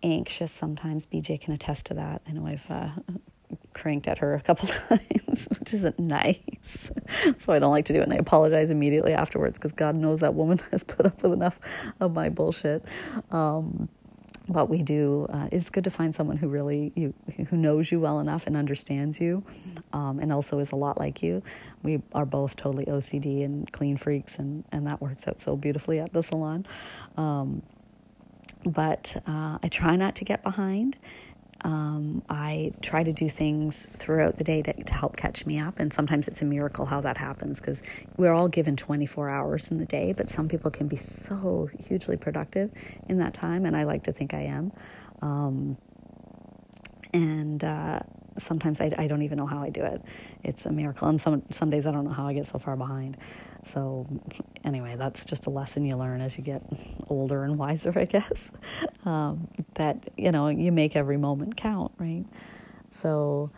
anxious 0.03 0.51
sometimes. 0.51 1.05
BJ 1.05 1.39
can 1.39 1.53
attest 1.53 1.85
to 1.87 1.93
that. 1.93 2.21
I 2.27 2.31
know 2.31 2.45
I've 2.45 2.69
uh, 2.69 2.89
cranked 3.73 4.07
at 4.07 4.19
her 4.19 4.35
a 4.35 4.41
couple 4.41 4.67
times, 4.89 5.47
which 5.59 5.73
isn't 5.73 5.99
nice. 5.99 6.91
so 7.39 7.53
I 7.53 7.59
don't 7.59 7.71
like 7.71 7.85
to 7.85 7.93
do 7.93 7.99
it. 7.99 8.03
And 8.03 8.13
I 8.13 8.17
apologize 8.17 8.69
immediately 8.69 9.13
afterwards 9.13 9.57
because 9.57 9.71
God 9.71 9.95
knows 9.95 10.21
that 10.21 10.33
woman 10.33 10.59
has 10.71 10.83
put 10.83 11.05
up 11.05 11.21
with 11.21 11.33
enough 11.33 11.59
of 11.99 12.13
my 12.13 12.29
bullshit. 12.29 12.83
Um, 13.31 13.89
but 14.47 14.69
we 14.69 14.81
do 14.83 15.25
uh, 15.29 15.47
it's 15.51 15.69
good 15.69 15.83
to 15.83 15.89
find 15.89 16.13
someone 16.13 16.37
who 16.37 16.47
really 16.47 16.91
you 16.95 17.13
who 17.49 17.57
knows 17.57 17.91
you 17.91 17.99
well 17.99 18.19
enough 18.19 18.47
and 18.47 18.55
understands 18.55 19.19
you 19.19 19.43
um, 19.93 20.19
and 20.19 20.31
also 20.31 20.59
is 20.59 20.71
a 20.71 20.75
lot 20.75 20.97
like 20.99 21.23
you. 21.23 21.41
We 21.83 22.01
are 22.13 22.25
both 22.25 22.55
totally 22.55 22.85
ocd 22.85 23.43
and 23.43 23.71
clean 23.71 23.97
freaks 23.97 24.37
and 24.37 24.63
and 24.71 24.85
that 24.87 25.01
works 25.01 25.27
out 25.27 25.39
so 25.39 25.55
beautifully 25.55 25.99
at 25.99 26.13
the 26.13 26.21
salon. 26.23 26.65
Um, 27.17 27.61
but 28.67 29.21
uh, 29.27 29.59
i 29.61 29.67
try 29.67 29.95
not 29.95 30.15
to 30.15 30.25
get 30.25 30.41
behind 30.43 30.97
um, 31.63 32.21
I 32.29 32.73
try 32.81 33.03
to 33.03 33.13
do 33.13 33.29
things 33.29 33.87
throughout 33.97 34.37
the 34.37 34.43
day 34.43 34.61
to, 34.61 34.73
to 34.83 34.93
help 34.93 35.17
catch 35.17 35.45
me 35.45 35.59
up. 35.59 35.79
And 35.79 35.91
sometimes 35.91 36.27
it's 36.27 36.41
a 36.41 36.45
miracle 36.45 36.85
how 36.85 37.01
that 37.01 37.17
happens 37.17 37.59
because 37.59 37.81
we're 38.17 38.33
all 38.33 38.47
given 38.47 38.75
24 38.75 39.29
hours 39.29 39.71
in 39.71 39.77
the 39.77 39.85
day, 39.85 40.13
but 40.13 40.29
some 40.29 40.47
people 40.47 40.69
can 40.69 40.87
be 40.87 40.95
so 40.95 41.69
hugely 41.79 42.17
productive 42.17 42.71
in 43.07 43.17
that 43.19 43.33
time. 43.33 43.65
And 43.65 43.75
I 43.75 43.83
like 43.83 44.03
to 44.03 44.13
think 44.13 44.33
I 44.33 44.41
am. 44.41 44.71
Um, 45.21 45.77
and 47.13 47.63
uh, 47.63 47.99
sometimes 48.37 48.81
I, 48.81 48.91
I 48.97 49.07
don't 49.07 49.21
even 49.21 49.37
know 49.37 49.47
how 49.47 49.63
I 49.63 49.69
do 49.69 49.83
it. 49.83 50.01
It's 50.43 50.65
a 50.65 50.71
miracle. 50.71 51.07
And 51.07 51.19
some, 51.19 51.43
some 51.49 51.69
days 51.69 51.87
I 51.87 51.91
don't 51.91 52.03
know 52.03 52.11
how 52.11 52.27
I 52.27 52.33
get 52.33 52.45
so 52.45 52.59
far 52.59 52.75
behind. 52.75 53.17
So, 53.65 54.05
anyway, 54.63 54.95
that's 54.95 55.25
just 55.25 55.47
a 55.47 55.49
lesson 55.49 55.85
you 55.85 55.95
learn 55.95 56.21
as 56.21 56.37
you 56.37 56.43
get 56.43 56.61
older 57.09 57.43
and 57.43 57.57
wiser, 57.57 57.93
I 57.95 58.05
guess. 58.05 58.51
Um, 59.05 59.49
that, 59.75 60.09
you 60.17 60.31
know, 60.31 60.47
you 60.47 60.71
make 60.71 60.95
every 60.95 61.17
moment 61.17 61.55
count, 61.55 61.91
right? 61.99 62.25
So, 62.89 63.51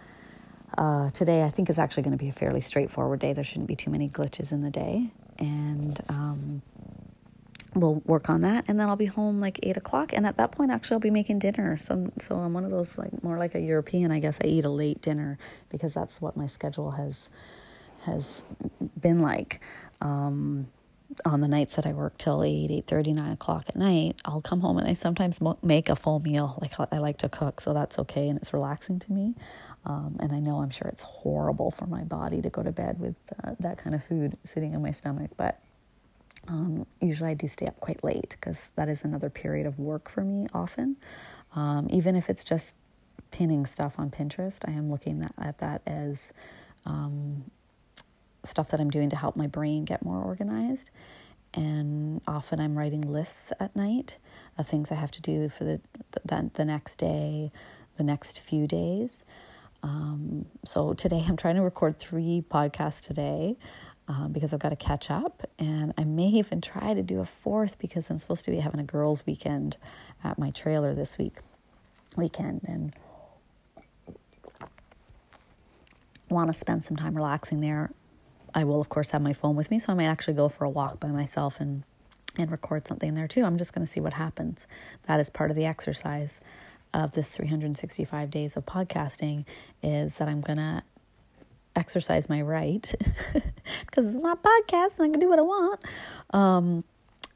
uh, 0.78 1.10
today 1.12 1.44
I 1.44 1.50
think 1.50 1.70
is 1.70 1.80
actually 1.80 2.04
going 2.04 2.18
to 2.18 2.22
be 2.22 2.28
a 2.28 2.34
fairly 2.34 2.60
straightforward 2.60 3.22
day. 3.22 3.32
There 3.32 3.46
shouldn't 3.46 3.70
be 3.70 3.76
too 3.78 3.90
many 3.90 4.10
glitches 4.10 4.52
in 4.52 4.62
the 4.62 4.70
day. 4.70 5.10
And, 5.40 5.98
um, 6.10 6.62
we'll 7.76 8.02
work 8.06 8.30
on 8.30 8.42
that 8.42 8.66
and 8.68 8.78
then 8.78 8.90
I'll 8.90 8.96
be 8.96 9.06
home 9.06 9.40
like 9.40 9.60
eight 9.64 9.78
o'clock 9.78 10.12
and 10.12 10.26
at 10.26 10.38
that 10.38 10.52
point 10.52 10.72
actually 10.72 10.96
I'll 10.96 11.00
be 11.00 11.12
making 11.12 11.40
dinner 11.40 11.78
so 11.80 12.12
so 12.18 12.36
I'm 12.36 12.54
one 12.54 12.66
of 12.66 12.72
those 12.72 12.98
like 12.98 13.24
more 13.24 13.38
like 13.38 13.56
a 13.56 13.60
European 13.60 14.12
I 14.12 14.20
guess 14.20 14.40
I 14.44 14.48
eat 14.48 14.66
a 14.66 14.70
late 14.70 15.02
dinner 15.02 15.38
because 15.70 15.94
that's 15.94 16.20
what 16.20 16.36
my 16.36 16.48
schedule 16.48 16.92
has 16.92 17.30
has 18.06 18.44
been 19.00 19.20
like 19.20 19.60
um, 20.02 20.68
on 21.26 21.42
the 21.42 21.48
nights 21.48 21.76
that 21.76 21.86
I 21.86 21.94
work 21.94 22.18
till 22.18 22.44
8, 22.44 22.72
eight 22.72 22.88
thirty, 22.88 23.14
nine 23.14 23.34
o'clock 23.34 23.66
at 23.70 23.76
night, 23.76 24.18
I'll 24.26 24.42
come 24.42 24.62
home 24.62 24.78
and 24.78 24.88
I 24.88 24.94
sometimes 24.94 25.40
make 25.64 25.90
a 25.90 25.96
full 25.96 26.20
meal. 26.20 26.58
Like 26.62 26.74
I 26.94 26.98
like 27.00 27.18
to 27.20 27.30
cook, 27.30 27.62
so 27.62 27.74
that's 27.74 28.00
okay 28.00 28.30
and 28.30 28.38
it's 28.40 28.54
relaxing 28.54 29.00
to 29.00 29.12
me. 29.12 29.36
Um, 29.86 30.18
and 30.20 30.34
I 30.34 30.40
know 30.40 30.60
I'm 30.62 30.70
sure 30.70 30.88
it's 30.90 31.04
horrible 31.04 31.72
for 31.72 31.88
my 31.88 32.04
body 32.04 32.42
to 32.42 32.50
go 32.50 32.64
to 32.64 32.72
bed 32.72 33.00
with 33.00 33.16
uh, 33.44 33.54
that 33.60 33.78
kind 33.78 33.96
of 33.96 34.04
food 34.04 34.38
sitting 34.44 34.74
in 34.74 34.82
my 34.82 34.92
stomach, 34.92 35.32
but 35.38 35.62
um, 36.48 36.86
usually 37.02 37.32
I 37.32 37.34
do 37.34 37.48
stay 37.48 37.68
up 37.68 37.80
quite 37.80 38.04
late 38.04 38.32
because 38.32 38.70
that 38.76 38.90
is 38.90 39.04
another 39.04 39.30
period 39.30 39.68
of 39.68 39.80
work 39.80 40.10
for 40.10 40.24
me 40.24 40.48
often. 40.54 40.98
Um, 41.56 41.88
even 41.92 42.16
if 42.16 42.30
it's 42.30 42.44
just 42.44 42.76
pinning 43.32 43.66
stuff 43.66 43.96
on 44.00 44.10
Pinterest, 44.12 44.60
I 44.68 44.72
am 44.72 44.90
looking 44.92 45.24
at 45.40 45.60
that 45.60 45.82
as 45.88 46.34
um, 46.86 47.46
stuff 48.48 48.70
that 48.70 48.80
I'm 48.80 48.90
doing 48.90 49.10
to 49.10 49.16
help 49.16 49.36
my 49.36 49.48
brain 49.48 49.86
get 49.86 50.04
more 50.04 50.22
organized. 50.22 50.90
And 51.54 52.22
often 52.28 52.60
I'm 52.60 52.78
writing 52.78 53.02
lists 53.02 53.52
at 53.60 53.76
night 53.76 54.18
of 54.58 54.68
things 54.68 54.92
I 54.92 54.96
have 54.96 55.12
to 55.12 55.22
do 55.22 55.50
for 55.50 55.64
the 55.64 55.82
the, 56.12 56.52
the 56.54 56.66
next 56.66 56.96
day, 56.98 57.52
the 57.98 58.04
next 58.04 58.40
few 58.40 58.68
days. 58.68 59.24
Um, 59.84 60.46
so 60.66 60.94
today 60.94 61.24
I'm 61.28 61.38
trying 61.38 61.56
to 61.56 61.62
record 61.62 62.00
three 62.00 62.44
podcasts 62.50 63.00
today 63.00 63.56
um, 64.08 64.32
because 64.32 64.54
I've 64.54 64.60
got 64.60 64.70
to 64.70 64.76
catch 64.76 65.10
up, 65.12 65.50
and 65.60 65.94
I 65.98 66.04
may 66.04 66.28
even 66.28 66.62
try 66.62 66.94
to 66.94 67.04
do 67.04 67.20
a 67.20 67.26
fourth 67.26 67.78
because 67.78 68.10
I'm 68.10 68.18
supposed 68.18 68.46
to 68.46 68.52
be 68.52 68.58
having 68.58 68.80
a 68.80 68.84
girls' 68.84 69.26
weekend 69.26 69.78
at 70.24 70.38
my 70.38 70.50
trailer 70.52 70.94
this 70.94 71.18
week 71.18 71.38
weekend, 72.16 72.62
and 72.68 72.94
want 76.30 76.50
to 76.50 76.54
spend 76.54 76.84
some 76.84 76.98
time 76.98 77.16
relaxing 77.16 77.62
there 77.62 77.92
I 78.54 78.64
will, 78.64 78.82
of 78.82 78.90
course, 78.90 79.12
have 79.12 79.22
my 79.22 79.34
phone 79.34 79.56
with 79.56 79.72
me, 79.72 79.80
so 79.80 79.92
I 79.92 79.96
might 79.96 80.06
actually 80.06 80.34
go 80.36 80.50
for 80.50 80.64
a 80.64 80.70
walk 80.70 81.00
by 81.00 81.10
myself 81.10 81.60
and 81.60 81.84
and 82.38 82.52
record 82.52 82.88
something 82.88 83.16
there 83.16 83.28
too. 83.28 83.44
I'm 83.44 83.58
just 83.58 83.74
going 83.74 83.86
to 83.86 83.92
see 83.92 84.00
what 84.00 84.14
happens. 84.14 84.68
That 85.08 85.20
is 85.20 85.30
part 85.30 85.50
of 85.50 85.56
the 85.56 85.66
exercise 85.66 86.40
of 86.94 87.12
this 87.12 87.36
365 87.36 88.30
days 88.30 88.56
of 88.56 88.66
podcasting 88.66 89.46
is 89.82 90.16
that 90.16 90.28
I'm 90.28 90.42
going 90.42 90.58
to 90.58 90.84
exercise 91.76 92.30
my 92.30 92.42
right 92.42 92.94
because 93.86 94.14
it's 94.14 94.22
my 94.24 94.36
podcast 94.36 94.98
and 94.98 95.08
I 95.08 95.10
can 95.10 95.20
do 95.20 95.30
what 95.30 95.40
I 95.40 95.44
want. 95.44 95.80
Um, 96.32 96.84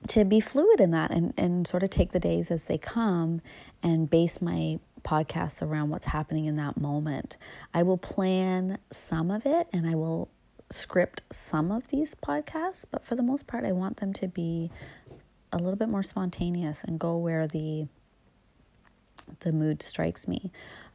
to 0.08 0.26
be 0.26 0.39
fluid 0.39 0.80
in 0.80 0.91
that 0.91 1.12
and, 1.12 1.34
and 1.38 1.67
sort 1.67 1.84
of 1.84 1.89
take 1.91 2.12
the 2.12 2.19
days 2.19 2.50
as 2.50 2.65
they 2.65 2.78
come 2.78 3.41
and 3.84 4.10
base 4.10 4.41
my 4.41 4.80
podcasts 5.04 5.62
around 5.62 5.89
what's 5.89 6.08
happening 6.08 6.45
in 6.45 6.56
that 6.56 6.80
moment. 6.80 7.38
I 7.74 7.84
will 7.84 7.97
plan 7.97 8.80
some 8.91 9.30
of 9.30 9.45
it 9.45 9.67
and 9.71 9.88
I 9.88 9.93
will 9.93 10.30
script 10.71 11.21
some 11.31 11.71
of 11.71 11.88
these 11.89 12.15
podcasts, 12.15 12.86
but 12.89 13.03
for 13.03 13.15
the 13.15 13.23
most 13.23 13.47
part, 13.47 13.65
I 13.65 13.71
want 13.71 13.97
them 13.97 14.13
to 14.13 14.27
be 14.27 14.71
a 15.51 15.57
little 15.57 15.75
bit 15.75 15.89
more 15.89 16.03
spontaneous 16.03 16.84
and 16.84 16.99
go 16.99 17.17
where 17.17 17.47
the 17.47 17.88
the 19.41 19.51
mood 19.51 19.81
strikes 19.81 20.27
me 20.27 20.51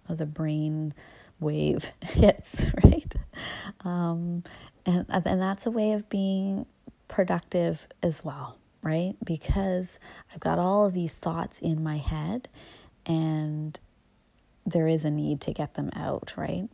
or 0.09 0.15
the 0.17 0.27
brain 0.27 0.93
wave 1.41 1.93
hits, 2.03 2.67
right? 2.85 3.15
Um, 3.85 4.45
and, 4.85 5.07
and 5.09 5.41
that's 5.41 5.67
a 5.67 5.71
way 5.71 5.93
of 5.93 6.09
being 6.09 6.67
productive 7.09 7.87
as 8.03 8.25
well, 8.25 8.59
right? 8.83 9.15
Because 9.25 9.99
I've 10.33 10.41
got 10.41 10.59
all 10.59 10.85
of 10.85 10.93
these 10.93 11.15
thoughts 11.15 11.59
in 11.59 11.83
my 11.83 11.97
head 11.97 12.49
and 13.07 13.79
there 14.65 14.89
is 14.89 15.05
a 15.05 15.11
need 15.11 15.41
to 15.43 15.53
get 15.53 15.75
them 15.75 15.91
out, 15.95 16.35
right? 16.37 16.69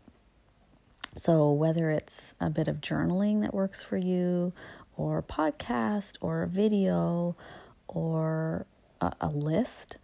So, 1.15 1.53
whether 1.53 1.91
it's 1.91 2.35
a 2.41 2.49
bit 2.49 2.69
of 2.69 2.81
journaling 2.81 3.43
that 3.43 3.53
works 3.53 3.85
for 3.85 3.97
you, 3.97 4.53
or 4.97 5.23
podcast, 5.23 6.17
or 6.21 6.43
a 6.43 6.47
video, 6.47 7.37
or 7.87 8.67
a, 9.01 9.13
a 9.21 9.29
list, 9.29 9.99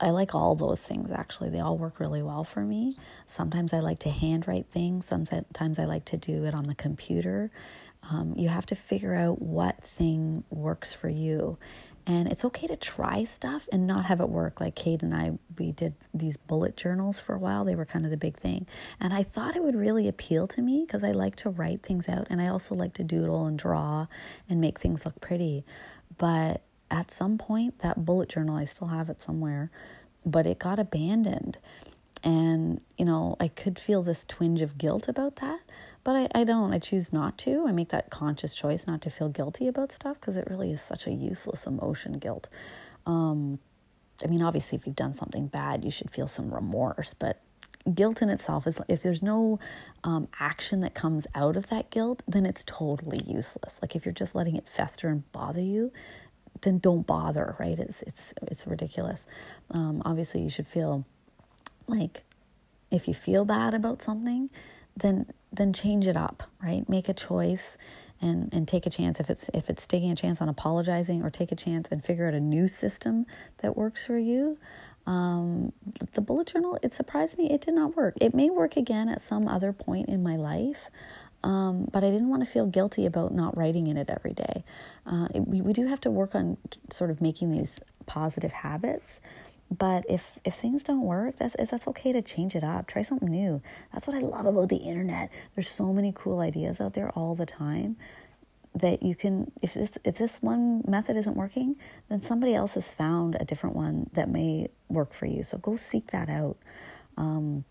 I 0.00 0.10
like 0.10 0.34
all 0.34 0.56
those 0.56 0.80
things 0.80 1.12
actually. 1.12 1.50
They 1.50 1.60
all 1.60 1.78
work 1.78 2.00
really 2.00 2.22
well 2.22 2.42
for 2.42 2.62
me. 2.62 2.96
Sometimes 3.28 3.72
I 3.72 3.78
like 3.78 4.00
to 4.00 4.10
handwrite 4.10 4.66
things, 4.72 5.06
sometimes 5.06 5.78
I 5.78 5.84
like 5.84 6.04
to 6.06 6.16
do 6.16 6.44
it 6.44 6.54
on 6.54 6.66
the 6.66 6.74
computer. 6.74 7.52
Um, 8.10 8.34
you 8.36 8.48
have 8.48 8.66
to 8.66 8.74
figure 8.74 9.14
out 9.14 9.40
what 9.40 9.80
thing 9.84 10.42
works 10.50 10.92
for 10.92 11.08
you. 11.08 11.56
And 12.06 12.26
it's 12.28 12.44
okay 12.44 12.66
to 12.66 12.76
try 12.76 13.22
stuff 13.24 13.68
and 13.70 13.86
not 13.86 14.06
have 14.06 14.20
it 14.20 14.28
work. 14.28 14.60
Like 14.60 14.74
Kate 14.74 15.02
and 15.02 15.14
I, 15.14 15.38
we 15.58 15.70
did 15.70 15.94
these 16.12 16.36
bullet 16.36 16.76
journals 16.76 17.20
for 17.20 17.34
a 17.34 17.38
while. 17.38 17.64
They 17.64 17.76
were 17.76 17.84
kind 17.84 18.04
of 18.04 18.10
the 18.10 18.16
big 18.16 18.36
thing. 18.36 18.66
And 18.98 19.14
I 19.14 19.22
thought 19.22 19.54
it 19.54 19.62
would 19.62 19.76
really 19.76 20.08
appeal 20.08 20.48
to 20.48 20.62
me 20.62 20.84
because 20.84 21.04
I 21.04 21.12
like 21.12 21.36
to 21.36 21.50
write 21.50 21.82
things 21.82 22.08
out 22.08 22.26
and 22.28 22.40
I 22.40 22.48
also 22.48 22.74
like 22.74 22.94
to 22.94 23.04
doodle 23.04 23.46
and 23.46 23.56
draw 23.58 24.06
and 24.48 24.60
make 24.60 24.80
things 24.80 25.04
look 25.04 25.20
pretty. 25.20 25.64
But 26.18 26.62
at 26.90 27.10
some 27.10 27.38
point, 27.38 27.78
that 27.78 28.04
bullet 28.04 28.28
journal, 28.28 28.56
I 28.56 28.64
still 28.64 28.88
have 28.88 29.08
it 29.08 29.22
somewhere, 29.22 29.70
but 30.26 30.46
it 30.46 30.58
got 30.58 30.78
abandoned. 30.78 31.58
And, 32.24 32.80
you 32.98 33.04
know, 33.04 33.36
I 33.40 33.48
could 33.48 33.78
feel 33.78 34.02
this 34.02 34.24
twinge 34.24 34.60
of 34.60 34.78
guilt 34.78 35.08
about 35.08 35.36
that, 35.36 35.60
but 36.04 36.16
I, 36.16 36.28
I 36.40 36.44
don't. 36.44 36.72
I 36.72 36.78
choose 36.78 37.12
not 37.12 37.38
to. 37.38 37.66
I 37.66 37.72
make 37.72 37.90
that 37.90 38.10
conscious 38.10 38.54
choice 38.54 38.86
not 38.86 39.00
to 39.02 39.10
feel 39.10 39.28
guilty 39.28 39.68
about 39.68 39.92
stuff 39.92 40.20
because 40.20 40.36
it 40.36 40.48
really 40.50 40.72
is 40.72 40.82
such 40.82 41.06
a 41.06 41.12
useless 41.12 41.66
emotion, 41.66 42.14
guilt. 42.14 42.48
Um, 43.06 43.58
I 44.24 44.28
mean, 44.28 44.42
obviously, 44.42 44.78
if 44.78 44.86
you've 44.86 44.96
done 44.96 45.12
something 45.12 45.46
bad, 45.46 45.84
you 45.84 45.90
should 45.90 46.10
feel 46.10 46.26
some 46.26 46.52
remorse, 46.52 47.14
but 47.14 47.40
guilt 47.94 48.22
in 48.22 48.28
itself 48.28 48.66
is 48.66 48.80
if 48.88 49.02
there's 49.02 49.22
no 49.22 49.58
um, 50.04 50.28
action 50.38 50.80
that 50.80 50.94
comes 50.94 51.26
out 51.34 51.56
of 51.56 51.68
that 51.68 51.90
guilt, 51.90 52.22
then 52.28 52.46
it's 52.46 52.64
totally 52.64 53.20
useless. 53.26 53.80
Like 53.82 53.96
if 53.96 54.04
you're 54.04 54.12
just 54.12 54.34
letting 54.34 54.56
it 54.56 54.68
fester 54.68 55.08
and 55.08 55.30
bother 55.32 55.60
you, 55.60 55.92
then 56.62 56.78
don't 56.78 57.06
bother, 57.06 57.56
right? 57.58 57.78
It's 57.78 58.02
it's 58.02 58.34
it's 58.42 58.66
ridiculous. 58.66 59.26
Um, 59.70 60.02
obviously, 60.04 60.42
you 60.42 60.50
should 60.50 60.68
feel 60.68 61.04
like 61.86 62.22
if 62.90 63.08
you 63.08 63.14
feel 63.14 63.44
bad 63.44 63.74
about 63.74 64.02
something, 64.02 64.50
then 64.96 65.26
then 65.52 65.72
change 65.72 66.06
it 66.06 66.16
up, 66.16 66.44
right? 66.62 66.88
Make 66.88 67.08
a 67.08 67.14
choice 67.14 67.76
and 68.20 68.52
and 68.52 68.66
take 68.66 68.86
a 68.86 68.90
chance 68.90 69.20
if 69.20 69.28
it's 69.30 69.50
if 69.52 69.68
it's 69.68 69.86
taking 69.86 70.10
a 70.10 70.16
chance 70.16 70.40
on 70.40 70.48
apologizing 70.48 71.22
or 71.22 71.30
take 71.30 71.52
a 71.52 71.56
chance 71.56 71.88
and 71.90 72.04
figure 72.04 72.26
out 72.26 72.34
a 72.34 72.40
new 72.40 72.68
system 72.68 73.26
that 73.58 73.76
works 73.76 74.06
for 74.06 74.18
you. 74.18 74.58
Um, 75.04 75.72
the 76.12 76.20
bullet 76.20 76.46
journal, 76.46 76.78
it 76.82 76.94
surprised 76.94 77.36
me 77.36 77.50
it 77.50 77.60
did 77.60 77.74
not 77.74 77.96
work. 77.96 78.14
It 78.20 78.34
may 78.34 78.50
work 78.50 78.76
again 78.76 79.08
at 79.08 79.20
some 79.20 79.48
other 79.48 79.72
point 79.72 80.08
in 80.08 80.22
my 80.22 80.36
life. 80.36 80.88
Um, 81.44 81.88
but 81.90 82.04
I 82.04 82.10
didn't 82.10 82.28
want 82.28 82.44
to 82.44 82.50
feel 82.50 82.66
guilty 82.66 83.04
about 83.04 83.34
not 83.34 83.56
writing 83.56 83.88
in 83.88 83.96
it 83.96 84.08
every 84.08 84.32
day. 84.32 84.64
Uh, 85.04 85.26
it, 85.34 85.40
we, 85.40 85.60
we 85.60 85.72
do 85.72 85.86
have 85.86 86.00
to 86.02 86.10
work 86.10 86.36
on 86.36 86.56
sort 86.88 87.10
of 87.10 87.20
making 87.20 87.50
these 87.50 87.80
positive 88.06 88.52
habits. 88.52 89.20
But 89.72 90.04
if 90.06 90.38
if 90.44 90.54
things 90.54 90.82
don't 90.82 91.00
work, 91.02 91.36
that's 91.36 91.56
that's 91.58 91.88
okay 91.88 92.12
to 92.12 92.20
change 92.20 92.54
it 92.54 92.62
up. 92.62 92.86
Try 92.86 93.00
something 93.00 93.30
new. 93.30 93.62
That's 93.92 94.06
what 94.06 94.14
I 94.14 94.20
love 94.20 94.44
about 94.44 94.68
the 94.68 94.76
internet. 94.76 95.30
There's 95.54 95.70
so 95.70 95.94
many 95.94 96.12
cool 96.14 96.40
ideas 96.40 96.78
out 96.78 96.92
there 96.92 97.08
all 97.10 97.34
the 97.34 97.46
time 97.46 97.96
that 98.74 99.02
you 99.02 99.14
can 99.14 99.50
if 99.62 99.72
this 99.72 99.96
if 100.04 100.18
this 100.18 100.42
one 100.42 100.82
method 100.86 101.16
isn't 101.16 101.36
working, 101.36 101.76
then 102.10 102.20
somebody 102.20 102.54
else 102.54 102.74
has 102.74 102.92
found 102.92 103.34
a 103.40 103.46
different 103.46 103.74
one 103.74 104.10
that 104.12 104.28
may 104.28 104.68
work 104.88 105.14
for 105.14 105.24
you. 105.24 105.42
So 105.42 105.56
go 105.56 105.76
seek 105.76 106.10
that 106.10 106.28
out. 106.28 106.58
Um, 107.16 107.64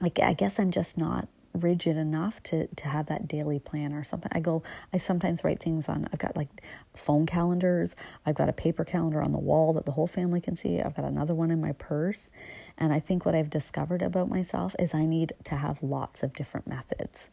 I, 0.00 0.10
I 0.22 0.32
guess 0.32 0.58
I'm 0.58 0.72
just 0.72 0.98
not 0.98 1.28
rigid 1.54 1.96
enough 1.96 2.42
to 2.44 2.66
to 2.66 2.88
have 2.88 3.06
that 3.06 3.28
daily 3.28 3.58
plan 3.58 3.92
or 3.92 4.04
something. 4.04 4.30
I 4.34 4.40
go 4.40 4.62
I 4.92 4.98
sometimes 4.98 5.44
write 5.44 5.62
things 5.62 5.88
on 5.88 6.08
I've 6.12 6.18
got 6.18 6.36
like 6.36 6.48
phone 6.94 7.26
calendars, 7.26 7.94
I've 8.26 8.34
got 8.34 8.48
a 8.48 8.52
paper 8.52 8.84
calendar 8.84 9.22
on 9.22 9.32
the 9.32 9.38
wall 9.38 9.72
that 9.74 9.86
the 9.86 9.92
whole 9.92 10.06
family 10.06 10.40
can 10.40 10.56
see. 10.56 10.80
I've 10.80 10.94
got 10.96 11.04
another 11.04 11.34
one 11.34 11.50
in 11.50 11.60
my 11.60 11.72
purse. 11.72 12.30
And 12.76 12.92
I 12.92 13.00
think 13.00 13.24
what 13.24 13.34
I've 13.34 13.50
discovered 13.50 14.02
about 14.02 14.28
myself 14.28 14.74
is 14.78 14.94
I 14.94 15.06
need 15.06 15.32
to 15.44 15.56
have 15.56 15.82
lots 15.82 16.22
of 16.22 16.32
different 16.32 16.66
methods. 16.66 17.30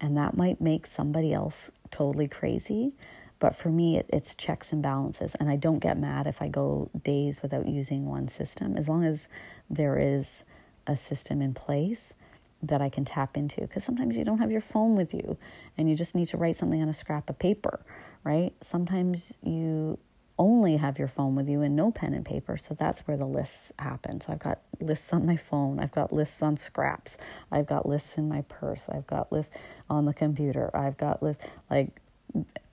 And 0.00 0.16
that 0.16 0.36
might 0.36 0.60
make 0.60 0.86
somebody 0.86 1.32
else 1.32 1.70
totally 1.90 2.28
crazy, 2.28 2.92
but 3.38 3.54
for 3.54 3.70
me 3.70 3.96
it, 3.96 4.06
it's 4.12 4.34
checks 4.34 4.72
and 4.72 4.82
balances 4.82 5.34
and 5.36 5.48
I 5.48 5.56
don't 5.56 5.78
get 5.78 5.98
mad 5.98 6.26
if 6.26 6.42
I 6.42 6.48
go 6.48 6.90
days 7.02 7.42
without 7.42 7.66
using 7.66 8.06
one 8.06 8.28
system 8.28 8.76
as 8.76 8.88
long 8.88 9.04
as 9.04 9.28
there 9.68 9.98
is 9.98 10.44
a 10.86 10.96
system 10.96 11.42
in 11.42 11.54
place 11.54 12.14
that 12.62 12.80
I 12.80 12.88
can 12.88 13.04
tap 13.04 13.36
into 13.36 13.60
because 13.60 13.84
sometimes 13.84 14.16
you 14.16 14.24
don't 14.24 14.38
have 14.38 14.50
your 14.50 14.60
phone 14.60 14.96
with 14.96 15.14
you 15.14 15.36
and 15.76 15.88
you 15.88 15.96
just 15.96 16.14
need 16.14 16.26
to 16.26 16.36
write 16.36 16.56
something 16.56 16.80
on 16.80 16.88
a 16.88 16.92
scrap 16.92 17.28
of 17.30 17.38
paper, 17.38 17.80
right? 18.24 18.52
Sometimes 18.60 19.36
you 19.42 19.98
only 20.38 20.76
have 20.76 20.98
your 20.98 21.08
phone 21.08 21.34
with 21.34 21.48
you 21.48 21.62
and 21.62 21.74
no 21.74 21.90
pen 21.90 22.12
and 22.12 22.24
paper, 22.24 22.56
so 22.56 22.74
that's 22.74 23.00
where 23.00 23.16
the 23.16 23.26
lists 23.26 23.72
happen. 23.78 24.20
So 24.20 24.32
I've 24.32 24.38
got 24.38 24.60
lists 24.80 25.12
on 25.12 25.24
my 25.24 25.36
phone, 25.36 25.80
I've 25.80 25.92
got 25.92 26.12
lists 26.12 26.42
on 26.42 26.56
scraps, 26.56 27.16
I've 27.50 27.66
got 27.66 27.86
lists 27.86 28.18
in 28.18 28.28
my 28.28 28.42
purse, 28.42 28.88
I've 28.88 29.06
got 29.06 29.32
lists 29.32 29.56
on 29.88 30.04
the 30.04 30.12
computer, 30.12 30.70
I've 30.76 30.96
got 30.96 31.22
lists 31.22 31.44
like 31.70 32.00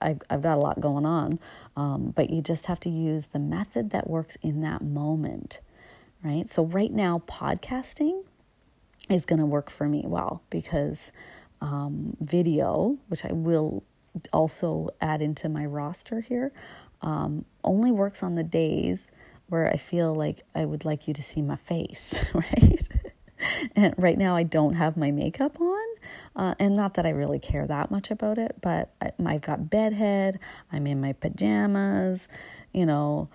I, 0.02 0.16
I've 0.28 0.42
got 0.42 0.56
a 0.56 0.60
lot 0.60 0.80
going 0.80 1.06
on, 1.06 1.38
um, 1.76 2.12
but 2.14 2.30
you 2.30 2.42
just 2.42 2.66
have 2.66 2.80
to 2.80 2.90
use 2.90 3.26
the 3.26 3.38
method 3.38 3.90
that 3.90 4.10
works 4.10 4.36
in 4.42 4.60
that 4.60 4.82
moment, 4.82 5.60
right? 6.22 6.48
So, 6.50 6.64
right 6.66 6.92
now, 6.92 7.22
podcasting 7.26 8.24
is 9.10 9.24
going 9.24 9.38
to 9.38 9.46
work 9.46 9.70
for 9.70 9.88
me 9.88 10.02
well 10.06 10.42
because 10.50 11.12
um, 11.60 12.16
video, 12.20 12.98
which 13.08 13.24
I 13.24 13.32
will 13.32 13.84
also 14.32 14.90
add 15.00 15.22
into 15.22 15.48
my 15.48 15.64
roster 15.66 16.20
here, 16.20 16.52
um, 17.02 17.44
only 17.62 17.90
works 17.90 18.22
on 18.22 18.34
the 18.34 18.44
days 18.44 19.08
where 19.48 19.68
I 19.68 19.76
feel 19.76 20.14
like 20.14 20.42
I 20.54 20.64
would 20.64 20.84
like 20.84 21.06
you 21.06 21.14
to 21.14 21.22
see 21.22 21.42
my 21.42 21.56
face, 21.56 22.24
right? 22.34 22.88
and 23.76 23.94
right 23.98 24.16
now 24.16 24.36
I 24.36 24.42
don't 24.42 24.74
have 24.74 24.96
my 24.96 25.10
makeup 25.10 25.60
on. 25.60 25.84
Uh, 26.36 26.54
and 26.58 26.74
not 26.74 26.94
that 26.94 27.06
I 27.06 27.10
really 27.10 27.38
care 27.38 27.66
that 27.66 27.90
much 27.90 28.10
about 28.10 28.38
it, 28.38 28.56
but 28.60 28.92
I, 29.00 29.12
I've 29.24 29.42
got 29.42 29.70
bedhead, 29.70 30.38
I'm 30.72 30.86
in 30.86 31.00
my 31.00 31.12
pajamas, 31.12 32.28
you 32.72 32.86
know, 32.86 33.28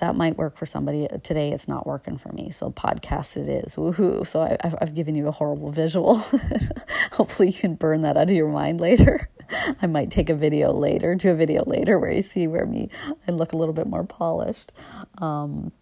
that 0.00 0.16
might 0.16 0.36
work 0.36 0.56
for 0.56 0.66
somebody. 0.66 1.06
Today 1.22 1.52
it's 1.52 1.68
not 1.68 1.86
working 1.86 2.18
for 2.18 2.32
me. 2.32 2.50
So 2.50 2.70
podcast 2.70 3.36
it 3.36 3.48
is. 3.48 3.76
Woohoo. 3.76 4.26
So 4.26 4.42
I, 4.42 4.56
I've 4.80 4.94
given 4.94 5.14
you 5.14 5.28
a 5.28 5.30
horrible 5.30 5.70
visual. 5.70 6.16
Hopefully 7.12 7.48
you 7.48 7.54
can 7.54 7.74
burn 7.74 8.02
that 8.02 8.16
out 8.16 8.24
of 8.24 8.30
your 8.30 8.48
mind 8.48 8.80
later. 8.80 9.28
I 9.82 9.86
might 9.86 10.10
take 10.10 10.30
a 10.30 10.34
video 10.34 10.72
later, 10.72 11.14
do 11.14 11.30
a 11.30 11.34
video 11.34 11.64
later 11.66 11.98
where 11.98 12.10
you 12.10 12.22
see 12.22 12.46
where 12.48 12.66
me, 12.66 12.88
I 13.28 13.32
look 13.32 13.52
a 13.52 13.56
little 13.56 13.74
bit 13.74 13.86
more 13.86 14.04
polished. 14.04 14.72
Um, 15.18 15.72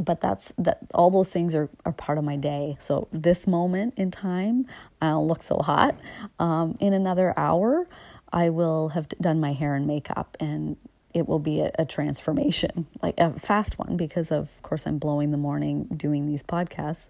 but 0.00 0.20
that's 0.20 0.52
that 0.58 0.78
all 0.94 1.10
those 1.10 1.32
things 1.32 1.54
are, 1.54 1.68
are 1.84 1.92
part 1.92 2.18
of 2.18 2.24
my 2.24 2.36
day 2.36 2.76
so 2.78 3.08
this 3.10 3.48
moment 3.48 3.94
in 3.96 4.12
time 4.12 4.64
i 5.02 5.08
don't 5.08 5.26
look 5.26 5.42
so 5.42 5.56
hot 5.56 5.96
um, 6.38 6.76
in 6.78 6.92
another 6.92 7.34
hour 7.36 7.88
i 8.32 8.48
will 8.48 8.90
have 8.90 9.08
done 9.20 9.40
my 9.40 9.52
hair 9.52 9.74
and 9.74 9.86
makeup 9.86 10.36
and 10.38 10.76
it 11.14 11.26
will 11.26 11.38
be 11.38 11.60
a, 11.60 11.70
a, 11.78 11.86
transformation, 11.86 12.86
like 13.02 13.14
a 13.18 13.32
fast 13.38 13.78
one, 13.78 13.96
because 13.96 14.30
of 14.30 14.60
course 14.62 14.86
I'm 14.86 14.98
blowing 14.98 15.30
the 15.30 15.38
morning 15.38 15.84
doing 15.84 16.26
these 16.26 16.42
podcasts. 16.42 17.08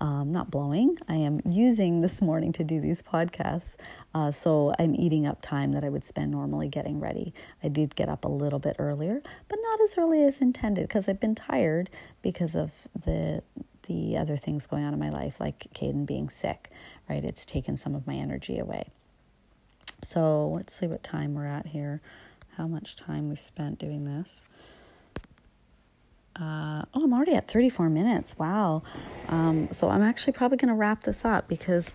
Um, 0.00 0.32
not 0.32 0.50
blowing, 0.50 0.96
I 1.08 1.16
am 1.16 1.40
using 1.44 2.00
this 2.00 2.22
morning 2.22 2.52
to 2.52 2.64
do 2.64 2.80
these 2.80 3.02
podcasts. 3.02 3.76
Uh, 4.14 4.30
so 4.30 4.72
I'm 4.78 4.94
eating 4.94 5.26
up 5.26 5.42
time 5.42 5.72
that 5.72 5.84
I 5.84 5.90
would 5.90 6.04
spend 6.04 6.30
normally 6.30 6.68
getting 6.68 7.00
ready. 7.00 7.34
I 7.62 7.68
did 7.68 7.96
get 7.96 8.08
up 8.08 8.24
a 8.24 8.28
little 8.28 8.58
bit 8.58 8.76
earlier, 8.78 9.20
but 9.48 9.58
not 9.62 9.80
as 9.82 9.98
early 9.98 10.22
as 10.24 10.40
intended 10.40 10.88
because 10.88 11.06
I've 11.06 11.20
been 11.20 11.34
tired 11.34 11.90
because 12.22 12.54
of 12.54 12.88
the 13.04 13.42
the 13.86 14.16
other 14.16 14.36
things 14.36 14.66
going 14.66 14.84
on 14.84 14.92
in 14.92 15.00
my 15.00 15.10
life, 15.10 15.40
like 15.40 15.66
Caden 15.74 16.06
being 16.06 16.30
sick, 16.30 16.70
right? 17.08 17.24
It's 17.24 17.44
taken 17.44 17.76
some 17.76 17.96
of 17.96 18.06
my 18.06 18.14
energy 18.14 18.56
away. 18.56 18.90
So 20.02 20.48
let's 20.48 20.78
see 20.78 20.86
what 20.86 21.02
time 21.02 21.34
we're 21.34 21.46
at 21.46 21.66
here 21.66 22.00
how 22.60 22.66
much 22.66 22.94
time 22.94 23.30
we've 23.30 23.40
spent 23.40 23.78
doing 23.78 24.04
this. 24.04 24.42
Uh, 26.36 26.84
oh, 26.92 27.04
I'm 27.04 27.14
already 27.14 27.32
at 27.32 27.48
34 27.48 27.88
minutes. 27.88 28.36
Wow. 28.38 28.82
Um, 29.28 29.68
so 29.72 29.88
I'm 29.88 30.02
actually 30.02 30.34
probably 30.34 30.58
going 30.58 30.68
to 30.68 30.74
wrap 30.74 31.04
this 31.04 31.24
up 31.24 31.48
because 31.48 31.94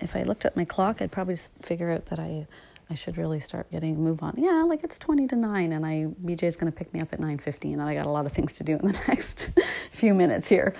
if 0.00 0.16
I 0.16 0.24
looked 0.24 0.44
at 0.44 0.56
my 0.56 0.64
clock, 0.64 1.00
I'd 1.00 1.12
probably 1.12 1.36
figure 1.62 1.88
out 1.88 2.06
that 2.06 2.18
I, 2.18 2.48
I 2.90 2.94
should 2.94 3.16
really 3.16 3.38
start 3.38 3.70
getting 3.70 4.02
move 4.02 4.24
on. 4.24 4.34
Yeah, 4.36 4.64
like 4.64 4.82
it's 4.82 4.98
20 4.98 5.28
to 5.28 5.36
9 5.36 5.72
and 5.72 5.86
I 5.86 6.08
BJ's 6.24 6.56
going 6.56 6.70
to 6.70 6.76
pick 6.76 6.92
me 6.92 6.98
up 6.98 7.12
at 7.12 7.20
9:15 7.20 7.74
and 7.74 7.82
I 7.82 7.94
got 7.94 8.06
a 8.06 8.10
lot 8.10 8.26
of 8.26 8.32
things 8.32 8.54
to 8.54 8.64
do 8.64 8.72
in 8.72 8.88
the 8.88 8.92
next 9.08 9.50
few 9.92 10.14
minutes 10.14 10.48
here. 10.48 10.74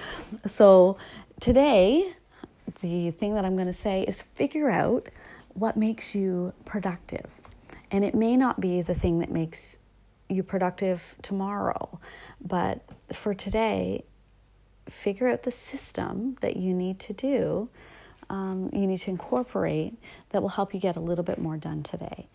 So, 0.47 0.97
today 1.41 2.13
the 2.81 3.13
thing 3.13 3.35
that 3.35 3.45
I'm 3.45 3.55
going 3.55 3.69
to 3.69 3.73
say 3.73 4.03
is 4.03 4.23
figure 4.23 4.69
out 4.69 5.09
what 5.55 5.77
makes 5.77 6.15
you 6.17 6.53
productive. 6.65 7.42
And 7.93 8.05
it 8.05 8.15
may 8.15 8.37
not 8.37 8.59
be 8.59 8.81
the 8.83 8.95
thing 8.95 9.19
that 9.19 9.31
makes 9.31 9.77
you 10.29 10.43
productive 10.43 11.15
tomorrow, 11.21 12.01
but 12.41 12.81
for 13.13 13.35
today, 13.35 14.05
figure 14.89 15.29
out 15.29 15.43
the 15.43 15.51
system 15.51 16.37
that 16.41 16.57
you 16.57 16.73
need 16.73 16.99
to 17.01 17.13
do, 17.13 17.69
um, 18.31 18.71
you 18.73 18.87
need 18.87 18.97
to 18.97 19.11
incorporate 19.11 19.95
that 20.31 20.41
will 20.41 20.49
help 20.49 20.73
you 20.73 20.81
get 20.81 20.97
a 20.97 21.01
little 21.01 21.23
bit 21.23 21.39
more 21.39 21.59
done 21.59 21.83
today. 21.83 22.27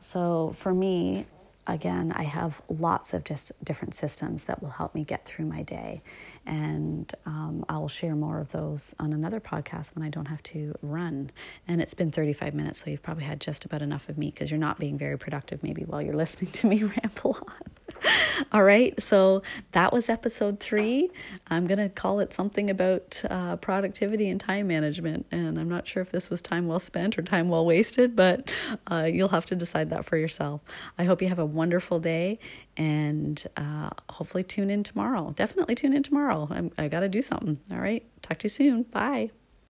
So 0.00 0.52
for 0.54 0.72
me, 0.72 1.26
again, 1.66 2.12
I 2.16 2.22
have 2.22 2.62
lots 2.70 3.12
of 3.12 3.24
just 3.24 3.52
different 3.62 3.94
systems 3.94 4.44
that 4.44 4.62
will 4.62 4.70
help 4.70 4.94
me 4.94 5.04
get 5.04 5.26
through 5.26 5.44
my 5.44 5.62
day. 5.62 6.02
And 6.48 7.12
um, 7.26 7.62
I'll 7.68 7.88
share 7.88 8.16
more 8.16 8.40
of 8.40 8.52
those 8.52 8.94
on 8.98 9.12
another 9.12 9.38
podcast 9.38 9.94
when 9.94 10.02
I 10.02 10.08
don't 10.08 10.24
have 10.24 10.42
to 10.44 10.74
run. 10.80 11.30
And 11.68 11.82
it's 11.82 11.92
been 11.92 12.10
35 12.10 12.54
minutes, 12.54 12.82
so 12.82 12.90
you've 12.90 13.02
probably 13.02 13.24
had 13.24 13.38
just 13.38 13.66
about 13.66 13.82
enough 13.82 14.08
of 14.08 14.16
me 14.16 14.30
because 14.30 14.50
you're 14.50 14.58
not 14.58 14.78
being 14.78 14.96
very 14.96 15.18
productive 15.18 15.62
maybe 15.62 15.82
while 15.82 16.00
you're 16.00 16.16
listening 16.16 16.50
to 16.52 16.66
me 16.66 16.82
ramble 17.02 17.36
on. 17.46 18.44
All 18.50 18.62
right, 18.62 19.00
so 19.02 19.42
that 19.72 19.92
was 19.92 20.08
episode 20.08 20.58
three. 20.58 21.10
I'm 21.48 21.66
going 21.66 21.78
to 21.78 21.90
call 21.90 22.20
it 22.20 22.32
something 22.32 22.70
about 22.70 23.22
uh, 23.28 23.56
productivity 23.56 24.30
and 24.30 24.40
time 24.40 24.68
management. 24.68 25.26
And 25.30 25.58
I'm 25.58 25.68
not 25.68 25.86
sure 25.86 26.00
if 26.00 26.10
this 26.10 26.30
was 26.30 26.40
time 26.40 26.66
well 26.66 26.78
spent 26.78 27.18
or 27.18 27.22
time 27.22 27.50
well 27.50 27.66
wasted, 27.66 28.16
but 28.16 28.50
uh, 28.90 29.08
you'll 29.12 29.28
have 29.28 29.46
to 29.46 29.56
decide 29.56 29.90
that 29.90 30.06
for 30.06 30.16
yourself. 30.16 30.62
I 30.96 31.04
hope 31.04 31.20
you 31.20 31.28
have 31.28 31.38
a 31.38 31.46
wonderful 31.46 31.98
day 31.98 32.38
and 32.78 33.44
uh, 33.56 33.90
hopefully 34.08 34.44
tune 34.44 34.70
in 34.70 34.84
tomorrow. 34.84 35.32
Definitely 35.36 35.74
tune 35.74 35.92
in 35.92 36.02
tomorrow. 36.02 36.48
I'm, 36.50 36.70
I 36.78 36.88
got 36.88 37.00
to 37.00 37.08
do 37.08 37.20
something. 37.20 37.58
All 37.70 37.78
right, 37.80 38.06
talk 38.22 38.38
to 38.38 38.44
you 38.44 38.50
soon. 38.50 38.84
Bye. 38.84 39.30